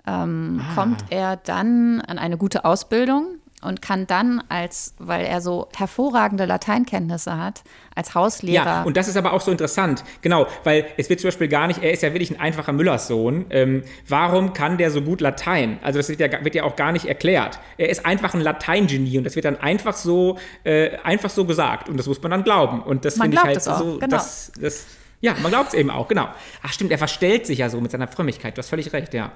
[0.06, 0.74] ähm, ah.
[0.74, 6.44] kommt er dann an eine gute Ausbildung und kann dann als, weil er so hervorragende
[6.44, 8.64] Lateinkenntnisse hat, als Hauslehrer.
[8.64, 11.66] Ja, und das ist aber auch so interessant, genau, weil es wird zum Beispiel gar
[11.66, 13.46] nicht, er ist ja wirklich ein einfacher Müllerssohn.
[13.50, 15.78] Ähm, warum kann der so gut Latein?
[15.82, 17.58] Also das wird ja, wird ja auch gar nicht erklärt.
[17.76, 21.88] Er ist einfach ein Lateingenie und das wird dann einfach so, äh, einfach so gesagt
[21.88, 22.82] und das muss man dann glauben.
[22.82, 24.06] Und das finde ich halt so, genau.
[24.06, 24.86] das, das
[25.20, 26.28] ja, man glaubt es eben auch, genau.
[26.62, 28.56] Ach stimmt, er verstellt sich ja so mit seiner Frömmigkeit.
[28.56, 29.32] Du hast völlig recht, ja.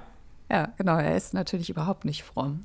[0.50, 2.64] Ja, genau, er ist natürlich überhaupt nicht fromm.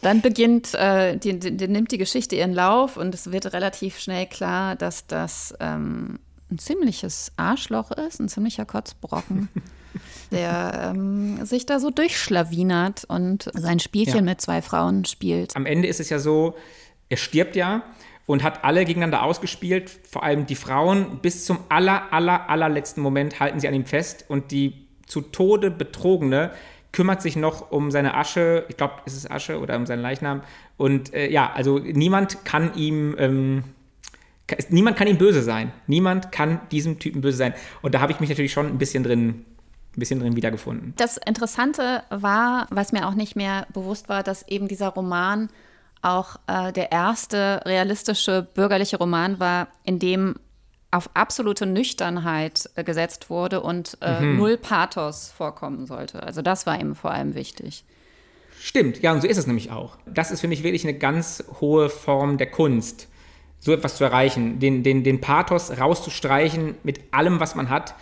[0.00, 3.98] Dann beginnt, äh, die, die, die, nimmt die Geschichte ihren Lauf und es wird relativ
[3.98, 9.48] schnell klar, dass das ähm, ein ziemliches Arschloch ist, ein ziemlicher Kotzbrocken,
[10.30, 14.22] der ähm, sich da so durchschlawinert und sein Spielchen ja.
[14.22, 15.56] mit zwei Frauen spielt.
[15.56, 16.54] Am Ende ist es ja so,
[17.08, 17.82] er stirbt ja
[18.26, 21.18] und hat alle gegeneinander ausgespielt, vor allem die Frauen.
[21.22, 25.70] Bis zum aller, aller, allerletzten Moment halten sie an ihm fest und die zu Tode
[25.70, 26.52] betrogene
[26.92, 30.42] kümmert sich noch um seine Asche, ich glaube, ist es Asche oder um seinen Leichnam.
[30.76, 33.64] Und äh, ja, also niemand kann ihm, ähm,
[34.70, 35.72] niemand kann ihm böse sein.
[35.86, 37.54] Niemand kann diesem Typen böse sein.
[37.82, 39.44] Und da habe ich mich natürlich schon ein bisschen drin
[39.98, 40.94] bisschen drin wiedergefunden.
[40.96, 45.48] Das Interessante war, was mir auch nicht mehr bewusst war, dass eben dieser Roman
[46.02, 50.36] auch äh, der erste realistische bürgerliche Roman war, in dem
[50.90, 54.38] auf absolute Nüchternheit äh, gesetzt wurde und äh, mhm.
[54.38, 56.22] null Pathos vorkommen sollte.
[56.22, 57.84] Also das war ihm vor allem wichtig.
[58.60, 59.96] Stimmt, ja, und so ist es nämlich auch.
[60.06, 63.08] Das ist für mich wirklich eine ganz hohe Form der Kunst,
[63.60, 67.94] so etwas zu erreichen, den, den, den Pathos rauszustreichen mit allem, was man hat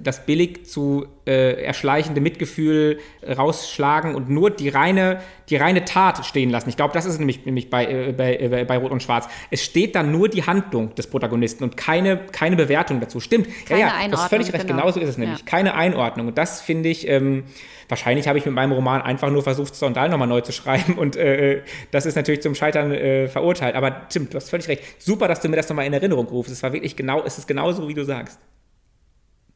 [0.00, 6.50] das billig zu äh, erschleichende Mitgefühl rausschlagen und nur die reine, die reine Tat stehen
[6.50, 6.68] lassen.
[6.68, 9.28] Ich glaube, das ist nämlich, nämlich bei, äh, bei, äh, bei Rot und Schwarz.
[9.50, 13.20] Es steht dann nur die Handlung des Protagonisten und keine, keine Bewertung dazu.
[13.20, 13.48] Stimmt.
[13.66, 14.66] Keine ja, ja, du hast völlig recht.
[14.66, 14.80] Genau.
[14.80, 15.40] Genauso ist es nämlich.
[15.40, 15.44] Ja.
[15.44, 16.28] Keine Einordnung.
[16.28, 17.44] Und das finde ich, ähm,
[17.88, 21.16] wahrscheinlich habe ich mit meinem Roman einfach nur versucht, Sondal nochmal neu zu schreiben und
[21.16, 23.74] äh, das ist natürlich zum Scheitern äh, verurteilt.
[23.74, 24.82] Aber stimmt, du hast völlig recht.
[24.98, 26.52] Super, dass du mir das nochmal in Erinnerung rufst.
[26.52, 28.38] Es war wirklich genau, es ist genauso, wie du sagst.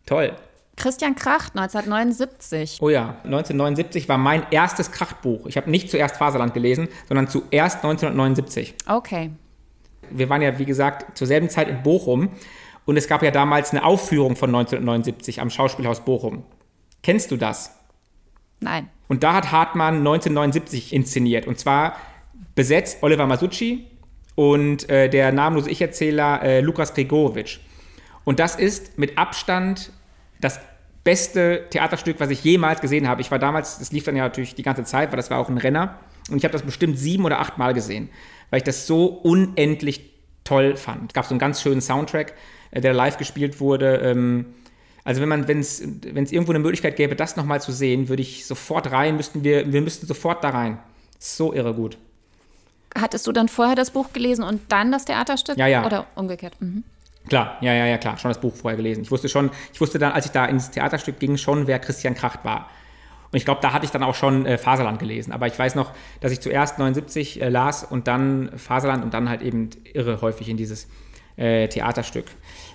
[0.07, 0.33] Toll.
[0.77, 2.79] Christian Kracht, 1979.
[2.81, 5.47] Oh ja, 1979 war mein erstes Krachtbuch.
[5.47, 8.75] Ich habe nicht zuerst Faserland gelesen, sondern zuerst 1979.
[8.89, 9.31] Okay.
[10.11, 12.31] Wir waren ja, wie gesagt, zur selben Zeit in Bochum
[12.85, 16.45] und es gab ja damals eine Aufführung von 1979 am Schauspielhaus Bochum.
[17.03, 17.79] Kennst du das?
[18.61, 18.89] Nein.
[19.09, 21.97] Und da hat Hartmann 1979 inszeniert und zwar
[22.55, 23.87] besetzt Oliver Masucci
[24.35, 27.59] und äh, der namenlose Ich-Erzähler äh, Lukas Grigorowitsch.
[28.25, 29.91] Und das ist mit Abstand
[30.41, 30.61] das
[31.05, 33.21] beste Theaterstück, was ich jemals gesehen habe.
[33.21, 35.49] Ich war damals, das lief dann ja natürlich die ganze Zeit, weil das war auch
[35.49, 35.99] ein Renner.
[36.31, 38.09] Und ich habe das bestimmt sieben oder acht Mal gesehen,
[38.51, 40.11] weil ich das so unendlich
[40.45, 41.11] toll fand.
[41.11, 42.35] Es gab so einen ganz schönen Soundtrack,
[42.71, 43.97] äh, der live gespielt wurde.
[43.97, 44.47] Ähm,
[45.05, 48.47] also wenn man, wenn es irgendwo eine Möglichkeit gäbe, das nochmal zu sehen, würde ich
[48.47, 50.79] sofort rein, müssten wir, wir müssten sofort da rein.
[51.19, 51.99] So irre gut.
[52.97, 55.57] Hattest du dann vorher das Buch gelesen und dann das Theaterstück?
[55.57, 55.85] Ja, ja.
[55.85, 56.55] Oder umgekehrt?
[56.61, 56.85] Mhm.
[57.29, 59.03] Klar, ja, ja, ja, klar, schon das Buch vorher gelesen.
[59.03, 62.15] Ich wusste schon, ich wusste dann, als ich da ins Theaterstück ging, schon, wer Christian
[62.15, 62.69] Kracht war.
[63.31, 65.33] Und ich glaube, da hatte ich dann auch schon äh, Faserland gelesen.
[65.33, 69.31] Aber ich weiß noch, dass ich zuerst 79 äh, las und dann Faserland und dann
[69.31, 70.89] halt eben irre häufig in dieses
[71.37, 72.27] äh, Theaterstück.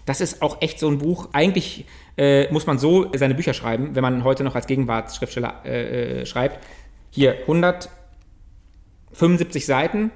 [0.05, 1.29] Das ist auch echt so ein Buch.
[1.33, 1.85] Eigentlich
[2.17, 6.25] äh, muss man so seine Bücher schreiben, wenn man heute noch als Gegenwartsschriftsteller äh, äh,
[6.25, 6.65] schreibt.
[7.11, 10.11] Hier 175 Seiten,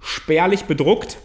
[0.00, 1.18] spärlich bedruckt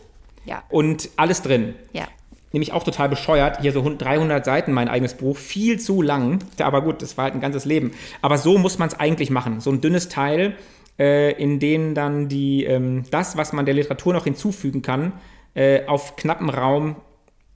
[0.44, 0.64] ja.
[0.70, 1.76] und alles drin.
[1.94, 2.06] Ja
[2.52, 3.62] nämlich auch total bescheuert.
[3.62, 6.40] Hier so 300 Seiten mein eigenes Buch, viel zu lang.
[6.60, 7.92] Aber gut, das war halt ein ganzes Leben.
[8.22, 9.60] Aber so muss man es eigentlich machen.
[9.60, 10.56] So ein dünnes Teil,
[10.98, 15.14] äh, in dem dann die, ähm, das, was man der Literatur noch hinzufügen kann,
[15.54, 16.96] äh, auf knappem Raum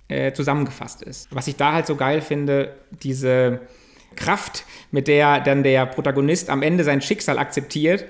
[0.08, 1.34] äh, zusammengefasst ist.
[1.34, 3.62] Was ich da halt so geil finde, diese
[4.16, 8.06] Kraft, mit der dann der Protagonist am Ende sein Schicksal akzeptiert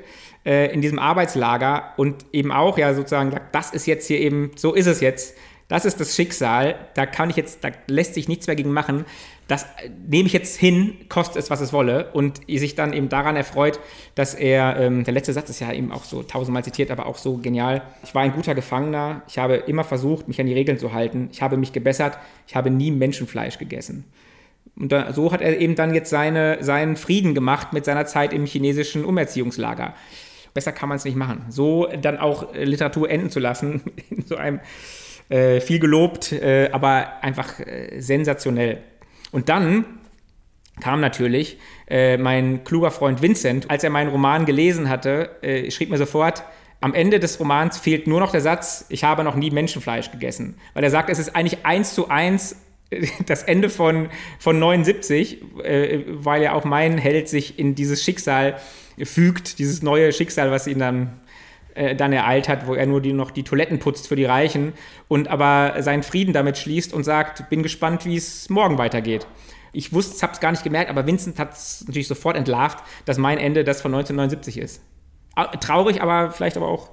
[0.46, 4.52] äh, in diesem Arbeitslager und eben auch ja sozusagen sagt, das ist jetzt hier eben,
[4.56, 5.36] so ist es jetzt
[5.74, 9.06] das ist das Schicksal, da kann ich jetzt, da lässt sich nichts mehr gegen machen.
[9.48, 9.66] Das
[10.08, 12.12] nehme ich jetzt hin, koste es, was es wolle.
[12.14, 13.80] Und sich dann eben daran erfreut,
[14.14, 17.18] dass er, ähm, der letzte Satz ist ja eben auch so tausendmal zitiert, aber auch
[17.18, 17.82] so genial.
[18.04, 21.30] Ich war ein guter Gefangener, ich habe immer versucht, mich an die Regeln zu halten.
[21.32, 24.04] Ich habe mich gebessert, ich habe nie Menschenfleisch gegessen.
[24.76, 28.32] Und da, so hat er eben dann jetzt seine, seinen Frieden gemacht mit seiner Zeit
[28.32, 29.96] im chinesischen Umerziehungslager.
[30.54, 31.46] Besser kann man es nicht machen.
[31.50, 33.82] So dann auch Literatur enden zu lassen
[34.12, 34.60] in so einem
[35.30, 38.80] äh, viel gelobt, äh, aber einfach äh, sensationell.
[39.32, 39.86] Und dann
[40.82, 41.58] kam natürlich
[41.88, 46.44] äh, mein kluger Freund Vincent, als er meinen Roman gelesen hatte, äh, schrieb mir sofort,
[46.82, 50.58] am Ende des Romans fehlt nur noch der Satz, ich habe noch nie Menschenfleisch gegessen.
[50.74, 52.58] Weil er sagt, es ist eigentlich eins zu eins
[53.26, 58.60] das Ende von, von 79, äh, weil ja auch mein Held sich in dieses Schicksal
[59.04, 61.20] fügt, dieses neue Schicksal, was ihn dann
[61.76, 64.74] äh, dann ereilt hat, wo er nur die, noch die Toiletten putzt für die Reichen
[65.08, 69.26] und aber seinen Frieden damit schließt und sagt, bin gespannt, wie es morgen weitergeht.
[69.72, 73.18] Ich wusste, habe es gar nicht gemerkt, aber Vincent hat es natürlich sofort entlarvt, dass
[73.18, 74.82] mein Ende das von 1979 ist.
[75.62, 76.92] Traurig, aber vielleicht aber auch,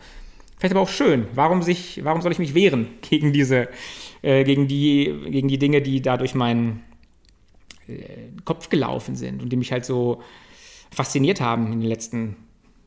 [0.56, 1.26] vielleicht aber auch schön.
[1.34, 3.68] Warum, sich, warum soll ich mich wehren gegen diese,
[4.22, 6.82] äh, gegen, die, gegen die Dinge, die da durch meinen
[7.86, 8.02] äh,
[8.46, 10.22] Kopf gelaufen sind und die mich halt so
[10.90, 12.36] fasziniert haben in den letzten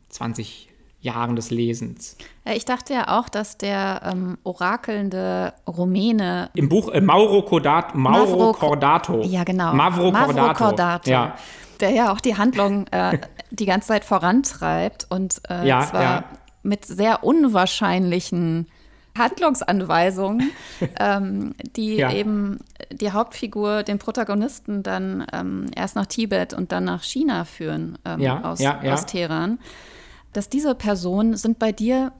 [0.09, 0.72] 20
[1.03, 2.17] Jahren des Lesens.
[2.45, 6.49] Ich dachte ja auch, dass der ähm, orakelnde Rumäne.
[6.55, 9.21] Im Buch äh, Mauro, Cordato, Mauro Mavro, Cordato.
[9.23, 9.73] Ja, genau.
[9.73, 10.63] Mavro, Mavro Cordato.
[10.63, 11.09] Cordato.
[11.09, 11.35] Ja.
[11.81, 13.17] Der ja auch die Handlung äh,
[13.51, 16.23] die ganze Zeit vorantreibt und äh, ja, zwar ja.
[16.63, 18.67] mit sehr unwahrscheinlichen
[19.17, 20.51] Handlungsanweisungen,
[20.99, 22.13] ähm, die ja.
[22.13, 22.59] eben
[22.91, 28.21] die Hauptfigur, den Protagonisten dann ähm, erst nach Tibet und dann nach China führen ähm,
[28.21, 29.59] ja, aus, ja, aus Teheran
[30.33, 32.11] dass diese Personen sind bei dir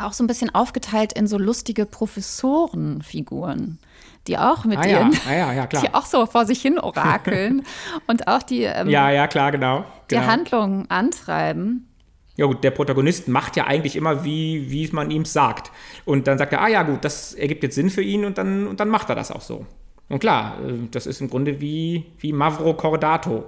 [0.00, 3.78] auch so ein bisschen aufgeteilt in so lustige Professorenfiguren,
[4.26, 5.52] die auch mit ah, ihren, ja.
[5.52, 7.64] Ja, die auch so vor sich hin orakeln
[8.06, 10.26] und auch die, ähm, ja, ja, klar, genau, die genau.
[10.26, 11.88] Handlungen antreiben.
[12.36, 15.70] Ja gut, der Protagonist macht ja eigentlich immer, wie, wie man ihm sagt.
[16.06, 18.66] Und dann sagt er, ah ja gut, das ergibt jetzt Sinn für ihn und dann,
[18.66, 19.66] und dann macht er das auch so.
[20.08, 23.44] Und klar, äh, das ist im Grunde wie, wie Mavro Cordato.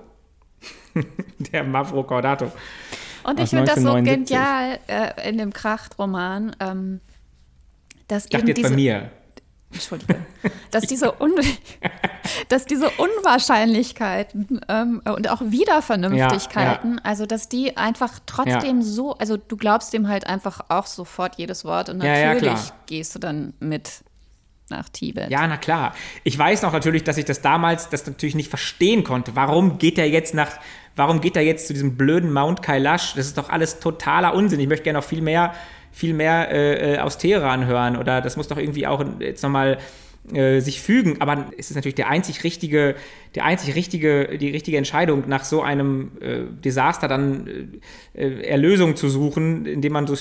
[1.53, 2.53] der Mavro Cordato.
[3.25, 7.01] Und ich finde das so genial äh, in dem Kracht-Roman, ähm,
[8.09, 9.11] dass ich dachte jetzt diese, bei mir.
[9.73, 10.19] Entschuldige.
[10.71, 11.35] dass diese, Un
[12.49, 17.03] dass diese Unwahrscheinlichkeiten ähm, und auch Wiedervernünftigkeiten, ja, ja.
[17.03, 18.87] also dass die einfach trotzdem ja.
[18.87, 23.19] so, also du glaubst dem halt einfach auch sofort jedes Wort und natürlich gehst du
[23.19, 24.05] dann mit
[24.71, 25.31] nach Tibet.
[25.31, 25.95] Ja, na klar.
[26.23, 29.37] Ich weiß noch natürlich, dass ich das damals das natürlich nicht verstehen konnte.
[29.37, 30.53] Warum geht er jetzt nach
[30.97, 33.15] warum geht er jetzt zu diesem blöden Mount Kailash?
[33.15, 34.61] Das ist doch alles totaler Unsinn.
[34.61, 35.55] Ich möchte gerne noch viel mehr,
[35.93, 39.79] viel mehr äh, äh, aus Teheran hören oder das muss doch irgendwie auch jetzt nochmal
[40.33, 41.21] äh, sich fügen.
[41.21, 42.95] Aber es ist natürlich der einzig richtige,
[43.35, 47.81] der einzig richtige, die richtige Entscheidung, nach so einem äh, Desaster dann
[48.15, 50.17] äh, äh, Erlösung zu suchen, indem man so,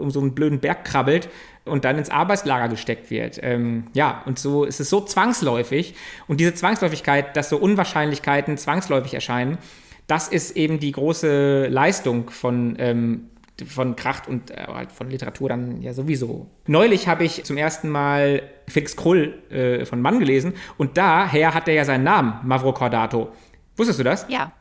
[0.00, 1.28] um so einen blöden Berg krabbelt
[1.64, 3.38] und dann ins Arbeitslager gesteckt wird.
[3.42, 5.94] Ähm, ja, und so ist es so zwangsläufig.
[6.28, 9.58] Und diese Zwangsläufigkeit, dass so Unwahrscheinlichkeiten zwangsläufig erscheinen,
[10.06, 13.28] das ist eben die große Leistung von, ähm,
[13.64, 16.48] von Kracht und äh, halt von Literatur dann ja sowieso.
[16.66, 21.68] Neulich habe ich zum ersten Mal Felix Krull äh, von Mann gelesen und daher hat
[21.68, 23.32] er ja seinen Namen, Mavro Cordato.
[23.76, 24.26] Wusstest du das?
[24.28, 24.52] Ja.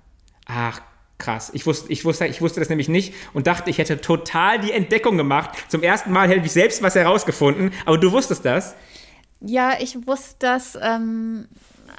[0.46, 0.82] Ach,
[1.18, 1.52] krass.
[1.54, 4.72] Ich wusste, ich, wusste, ich wusste das nämlich nicht und dachte, ich hätte total die
[4.72, 5.52] Entdeckung gemacht.
[5.70, 8.76] Zum ersten Mal hätte ich selbst was herausgefunden, aber du wusstest das?
[9.40, 10.78] Ja, ich wusste das.
[10.82, 11.48] Ähm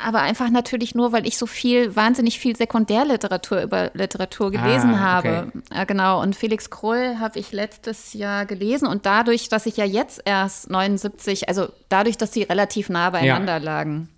[0.02, 5.00] aber einfach natürlich nur, weil ich so viel, wahnsinnig viel Sekundärliteratur über Literatur gelesen ah,
[5.00, 5.52] habe.
[5.70, 5.84] Okay.
[5.86, 6.20] genau.
[6.20, 10.70] Und Felix Krull habe ich letztes Jahr gelesen und dadurch, dass ich ja jetzt erst
[10.70, 13.64] 79, also dadurch, dass sie relativ nah beieinander ja.
[13.64, 14.08] lagen.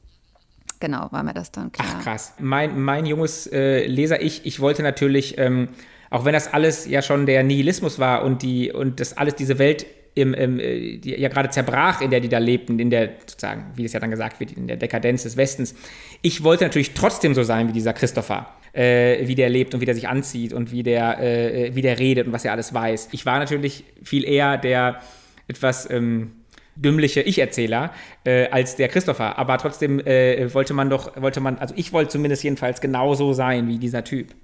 [0.80, 1.88] Genau, war mir das dann klar.
[1.90, 2.34] Ach krass.
[2.38, 5.68] Mein, mein junges äh, Leser, ich, ich wollte natürlich, ähm,
[6.10, 9.58] auch wenn das alles ja schon der Nihilismus war und die und das alles, diese
[9.58, 13.72] Welt im, im, äh, ja gerade zerbrach, in der die da lebten, in der, sozusagen,
[13.74, 15.74] wie es ja dann gesagt wird, in der Dekadenz des Westens.
[16.22, 18.48] Ich wollte natürlich trotzdem so sein wie dieser Christopher.
[18.72, 22.00] Äh, wie der lebt und wie der sich anzieht und wie der, äh, wie der
[22.00, 23.10] redet und was er alles weiß.
[23.12, 25.00] Ich war natürlich viel eher der
[25.46, 26.32] etwas ähm,
[26.74, 27.92] dümmliche Ich-Erzähler
[28.24, 29.38] äh, als der Christopher.
[29.38, 33.68] Aber trotzdem äh, wollte man doch, wollte man, also ich wollte zumindest jedenfalls genauso sein
[33.68, 34.34] wie dieser Typ.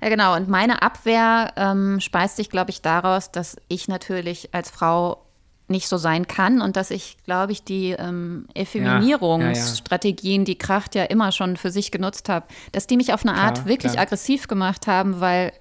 [0.00, 0.36] Ja, genau.
[0.36, 5.24] Und meine Abwehr ähm, speist sich, glaube ich, daraus, dass ich natürlich als Frau
[5.66, 10.44] nicht so sein kann und dass ich, glaube ich, die ähm, Effeminierungsstrategien, ja, ja, ja.
[10.44, 13.46] die Kracht ja immer schon für sich genutzt habe, dass die mich auf eine klar,
[13.46, 14.02] Art wirklich klar.
[14.02, 15.52] aggressiv gemacht haben, weil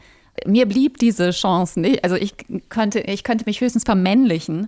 [0.45, 2.03] mir blieb diese Chance nicht.
[2.03, 2.33] Also ich
[2.69, 4.67] könnte, ich könnte mich höchstens vermännlichen.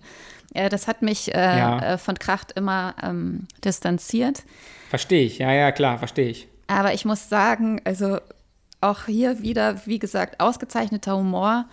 [0.53, 4.43] Äh, das hat mich äh, äh, von Kracht immer ähm, distanziert.
[4.89, 6.47] Verstehe ich, ja, ja, klar, verstehe ich.
[6.67, 8.19] Aber ich muss sagen, also
[8.89, 11.65] auch hier wieder, wie gesagt, ausgezeichneter Humor.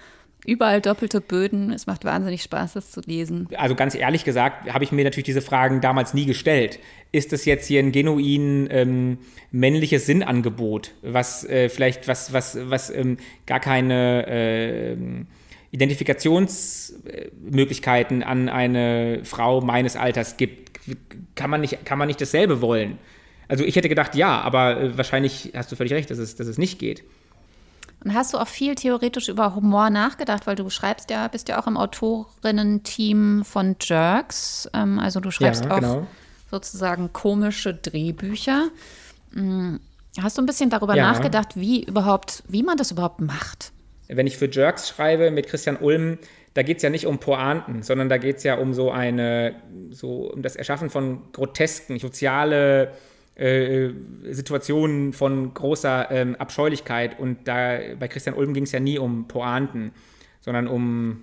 [0.45, 1.73] Überall doppelte Böden.
[1.73, 3.47] Es macht wahnsinnig Spaß, das zu lesen.
[3.57, 6.81] Also ganz ehrlich gesagt, habe ich mir natürlich diese Fragen damals nie gestellt.
[7.13, 9.19] Ist das jetzt hier ein genuin ähm,
[9.53, 14.97] männliches Sinnangebot, was äh, vielleicht was was was ähm, gar keine äh,
[15.71, 20.81] Identifikationsmöglichkeiten an eine Frau meines Alters gibt?
[21.37, 22.99] Kann man nicht kann man nicht dasselbe wollen?
[23.49, 26.47] Also ich hätte gedacht, ja, aber äh, wahrscheinlich hast du völlig recht, dass es, dass
[26.47, 27.03] es nicht geht.
[28.05, 31.61] Und hast du auch viel theoretisch über Humor nachgedacht, weil du schreibst ja, bist ja
[31.61, 34.69] auch im Autorinnen-Team von Jerks.
[34.75, 35.95] Ähm, also du schreibst ja, genau.
[35.99, 36.07] auch
[36.51, 38.69] sozusagen komische Drehbücher.
[39.33, 39.81] Hm,
[40.21, 41.11] hast du ein bisschen darüber ja.
[41.11, 43.73] nachgedacht, wie überhaupt, wie man das überhaupt macht?
[44.09, 46.19] Wenn ich für Jerks schreibe mit Christian Ulm,
[46.55, 49.55] da geht es ja nicht um Pointen, sondern da geht es ja um so eine,
[49.91, 52.93] so um das Erschaffen von grotesken, soziale
[53.35, 53.91] äh,
[54.31, 57.19] Situationen von großer ähm, Abscheulichkeit.
[57.19, 59.93] Und da bei Christian Ulm ging es ja nie um Pointen,
[60.41, 61.23] sondern um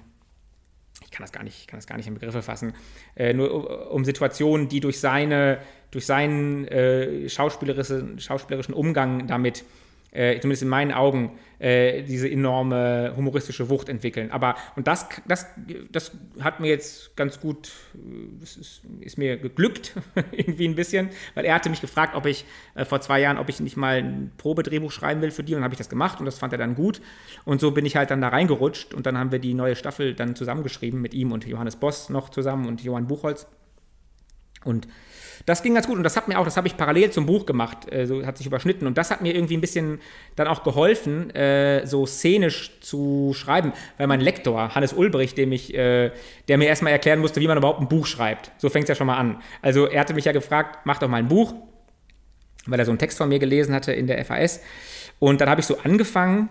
[1.04, 2.74] ich kann das gar nicht, kann das gar nicht in Begriffe fassen,
[3.16, 5.60] äh, nur um Situationen, die durch seine,
[5.92, 9.64] durch seinen äh, schauspielerischen, schauspielerischen Umgang damit
[10.12, 14.32] äh, zumindest in meinen Augen, äh, diese enorme humoristische Wucht entwickeln.
[14.32, 15.46] Aber, und das, das,
[15.92, 18.00] das hat mir jetzt ganz gut, äh,
[18.40, 19.94] das ist, ist mir geglückt,
[20.32, 22.46] irgendwie ein bisschen, weil er hatte mich gefragt, ob ich
[22.76, 25.60] äh, vor zwei Jahren, ob ich nicht mal ein Probedrehbuch schreiben will für die und
[25.60, 27.02] dann habe ich das gemacht und das fand er dann gut.
[27.46, 30.14] Und so bin ich halt dann da reingerutscht und dann haben wir die neue Staffel
[30.14, 33.48] dann zusammengeschrieben mit ihm und Johannes Boss noch zusammen und Johann Buchholz.
[34.64, 34.88] Und
[35.46, 37.46] das ging ganz gut und das hat mir auch, das habe ich parallel zum Buch
[37.46, 40.00] gemacht, äh, so hat sich überschnitten und das hat mir irgendwie ein bisschen
[40.36, 45.74] dann auch geholfen, äh, so szenisch zu schreiben, weil mein Lektor, Hannes Ulbricht, dem ich,
[45.74, 46.12] äh,
[46.48, 48.52] der mir erstmal erklären musste, wie man überhaupt ein Buch schreibt.
[48.58, 49.42] So fängt es ja schon mal an.
[49.62, 51.54] Also er hatte mich ja gefragt, mach doch mal ein Buch,
[52.66, 54.62] weil er so einen Text von mir gelesen hatte in der FAS.
[55.20, 56.50] Und dann habe ich so angefangen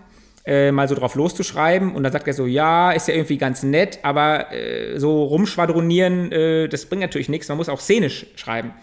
[0.49, 1.93] äh, mal so drauf loszuschreiben.
[1.93, 6.31] Und dann sagt er so, ja, ist ja irgendwie ganz nett, aber äh, so rumschwadronieren,
[6.31, 7.47] äh, das bringt natürlich nichts.
[7.49, 8.73] Man muss auch szenisch schreiben.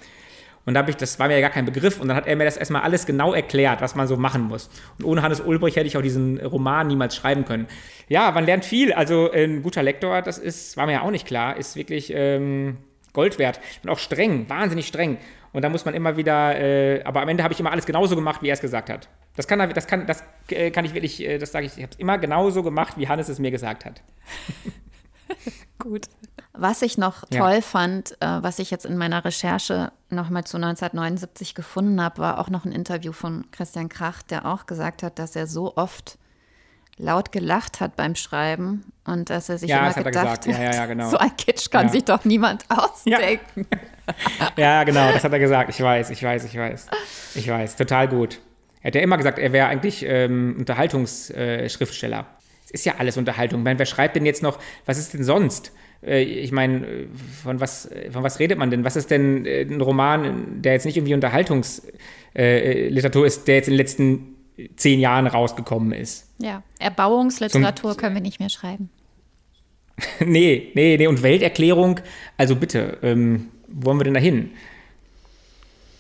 [0.65, 2.01] Und da habe ich, das war mir ja gar kein Begriff.
[2.01, 4.71] Und dann hat er mir das erstmal alles genau erklärt, was man so machen muss.
[4.99, 7.67] Und ohne Hannes Ulbrich hätte ich auch diesen Roman niemals schreiben können.
[8.09, 8.93] Ja, man lernt viel.
[8.93, 12.77] Also ein guter Lektor, das ist, war mir ja auch nicht klar, ist wirklich ähm,
[13.13, 13.61] Gold wert.
[13.83, 15.19] Und auch streng, wahnsinnig streng.
[15.57, 18.15] Und da muss man immer wieder, äh, aber am Ende habe ich immer alles genauso
[18.15, 19.09] gemacht, wie er es gesagt hat.
[19.37, 21.93] Das kann, das kann, das äh, kann ich wirklich, äh, das sage ich, ich habe
[21.93, 24.03] es immer genauso gemacht, wie Hannes es mir gesagt hat.
[25.79, 26.09] Gut.
[26.53, 27.61] Was ich noch toll ja.
[27.63, 32.51] fand, äh, was ich jetzt in meiner Recherche nochmal zu 1979 gefunden habe, war auch
[32.51, 36.19] noch ein Interview von Christian Krach, der auch gesagt hat, dass er so oft
[36.99, 40.87] laut gelacht hat beim Schreiben und dass er sich ja, immer gedacht hat, ja, ja,
[40.87, 41.11] genau.
[41.11, 43.67] so ein Kitsch kann sich doch niemand ausdenken.
[44.57, 44.85] Ja.
[44.85, 45.69] genau, das hat er gesagt.
[45.71, 46.87] Ich weiß, ich weiß, ich weiß.
[47.35, 48.39] Ich weiß, total gut.
[48.81, 52.21] Er hat ja immer gesagt, er wäre eigentlich ähm, Unterhaltungsschriftsteller.
[52.21, 52.25] Äh,
[52.67, 53.63] es ist ja alles Unterhaltung.
[53.63, 55.73] Ich meine, wer schreibt denn jetzt noch, was ist denn sonst?
[56.05, 57.09] Äh, ich meine,
[57.43, 58.85] von was, von was redet man denn?
[58.85, 63.73] Was ist denn äh, ein Roman, der jetzt nicht irgendwie Unterhaltungsliteratur ist, der jetzt in
[63.73, 64.36] den letzten
[64.77, 66.29] zehn Jahren rausgekommen ist?
[66.39, 68.91] Ja, Erbauungsliteratur Zum, können wir nicht mehr schreiben.
[70.21, 71.07] nee, nee, nee.
[71.07, 72.01] Und Welterklärung,
[72.37, 74.51] also bitte, ähm, wo wollen wir denn da hin?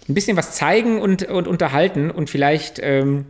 [0.08, 3.26] ein bisschen was zeigen und, und unterhalten und vielleicht ähm,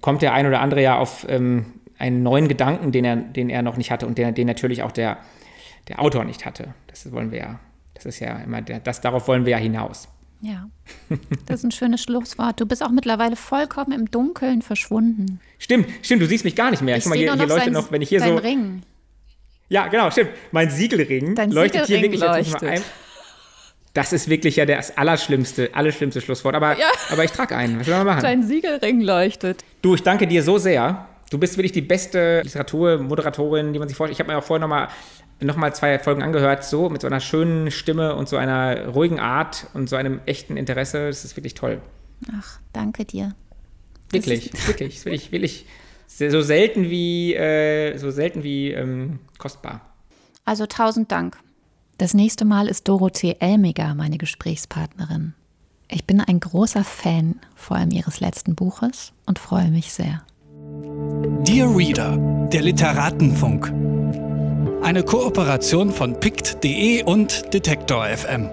[0.00, 1.66] kommt der ein oder andere ja auf ähm,
[1.98, 4.92] einen neuen Gedanken, den er, den er noch nicht hatte und den, den natürlich auch
[4.92, 5.18] der,
[5.88, 6.74] der Autor nicht hatte.
[6.88, 7.60] Das wollen wir ja,
[7.94, 10.08] das ist ja immer, der, das, darauf wollen wir ja hinaus.
[10.44, 10.68] Ja,
[11.46, 12.60] das ist ein schönes Schlusswort.
[12.60, 15.40] Du bist auch mittlerweile vollkommen im Dunkeln verschwunden.
[15.58, 16.96] Stimmt, stimmt, du siehst mich gar nicht mehr.
[16.96, 18.34] Ich Guck mal, hier, hier leuchtet noch, wenn ich hier so.
[18.34, 18.82] Ring.
[19.68, 20.30] Ja, genau, stimmt.
[20.50, 22.52] Mein Siegelring Dein leuchtet Siegelring hier wirklich leuchtet.
[22.54, 22.82] jetzt mal ein.
[23.94, 26.56] Das ist wirklich ja das allerschlimmste, allerschlimmste Schlusswort.
[26.56, 26.86] Aber, ja.
[27.10, 27.78] aber ich trage einen.
[27.78, 28.22] Was soll man machen?
[28.22, 29.64] Dein Siegelring leuchtet.
[29.80, 31.06] Du, ich danke dir so sehr.
[31.30, 34.16] Du bist wirklich die beste Literaturmoderatorin, die man sich vorstellt.
[34.16, 34.88] Ich habe mir auch vorher nochmal
[35.42, 39.20] noch mal zwei Folgen angehört, so mit so einer schönen Stimme und so einer ruhigen
[39.20, 41.06] Art und so einem echten Interesse.
[41.06, 41.80] Das ist wirklich toll.
[42.36, 43.34] Ach, danke dir.
[44.10, 45.66] Wirklich, wirklich, ist wirklich, wirklich
[46.08, 49.80] so selten wie, äh, so selten wie ähm, kostbar.
[50.44, 51.38] Also tausend Dank.
[51.98, 55.34] Das nächste Mal ist Dorothee Elmiger meine Gesprächspartnerin.
[55.88, 60.22] Ich bin ein großer Fan, vor allem ihres letzten Buches, und freue mich sehr.
[61.44, 62.16] Dear Reader,
[62.52, 64.31] der Literatenfunk.
[64.82, 68.50] Eine Kooperation von pict.de und Detektor FM.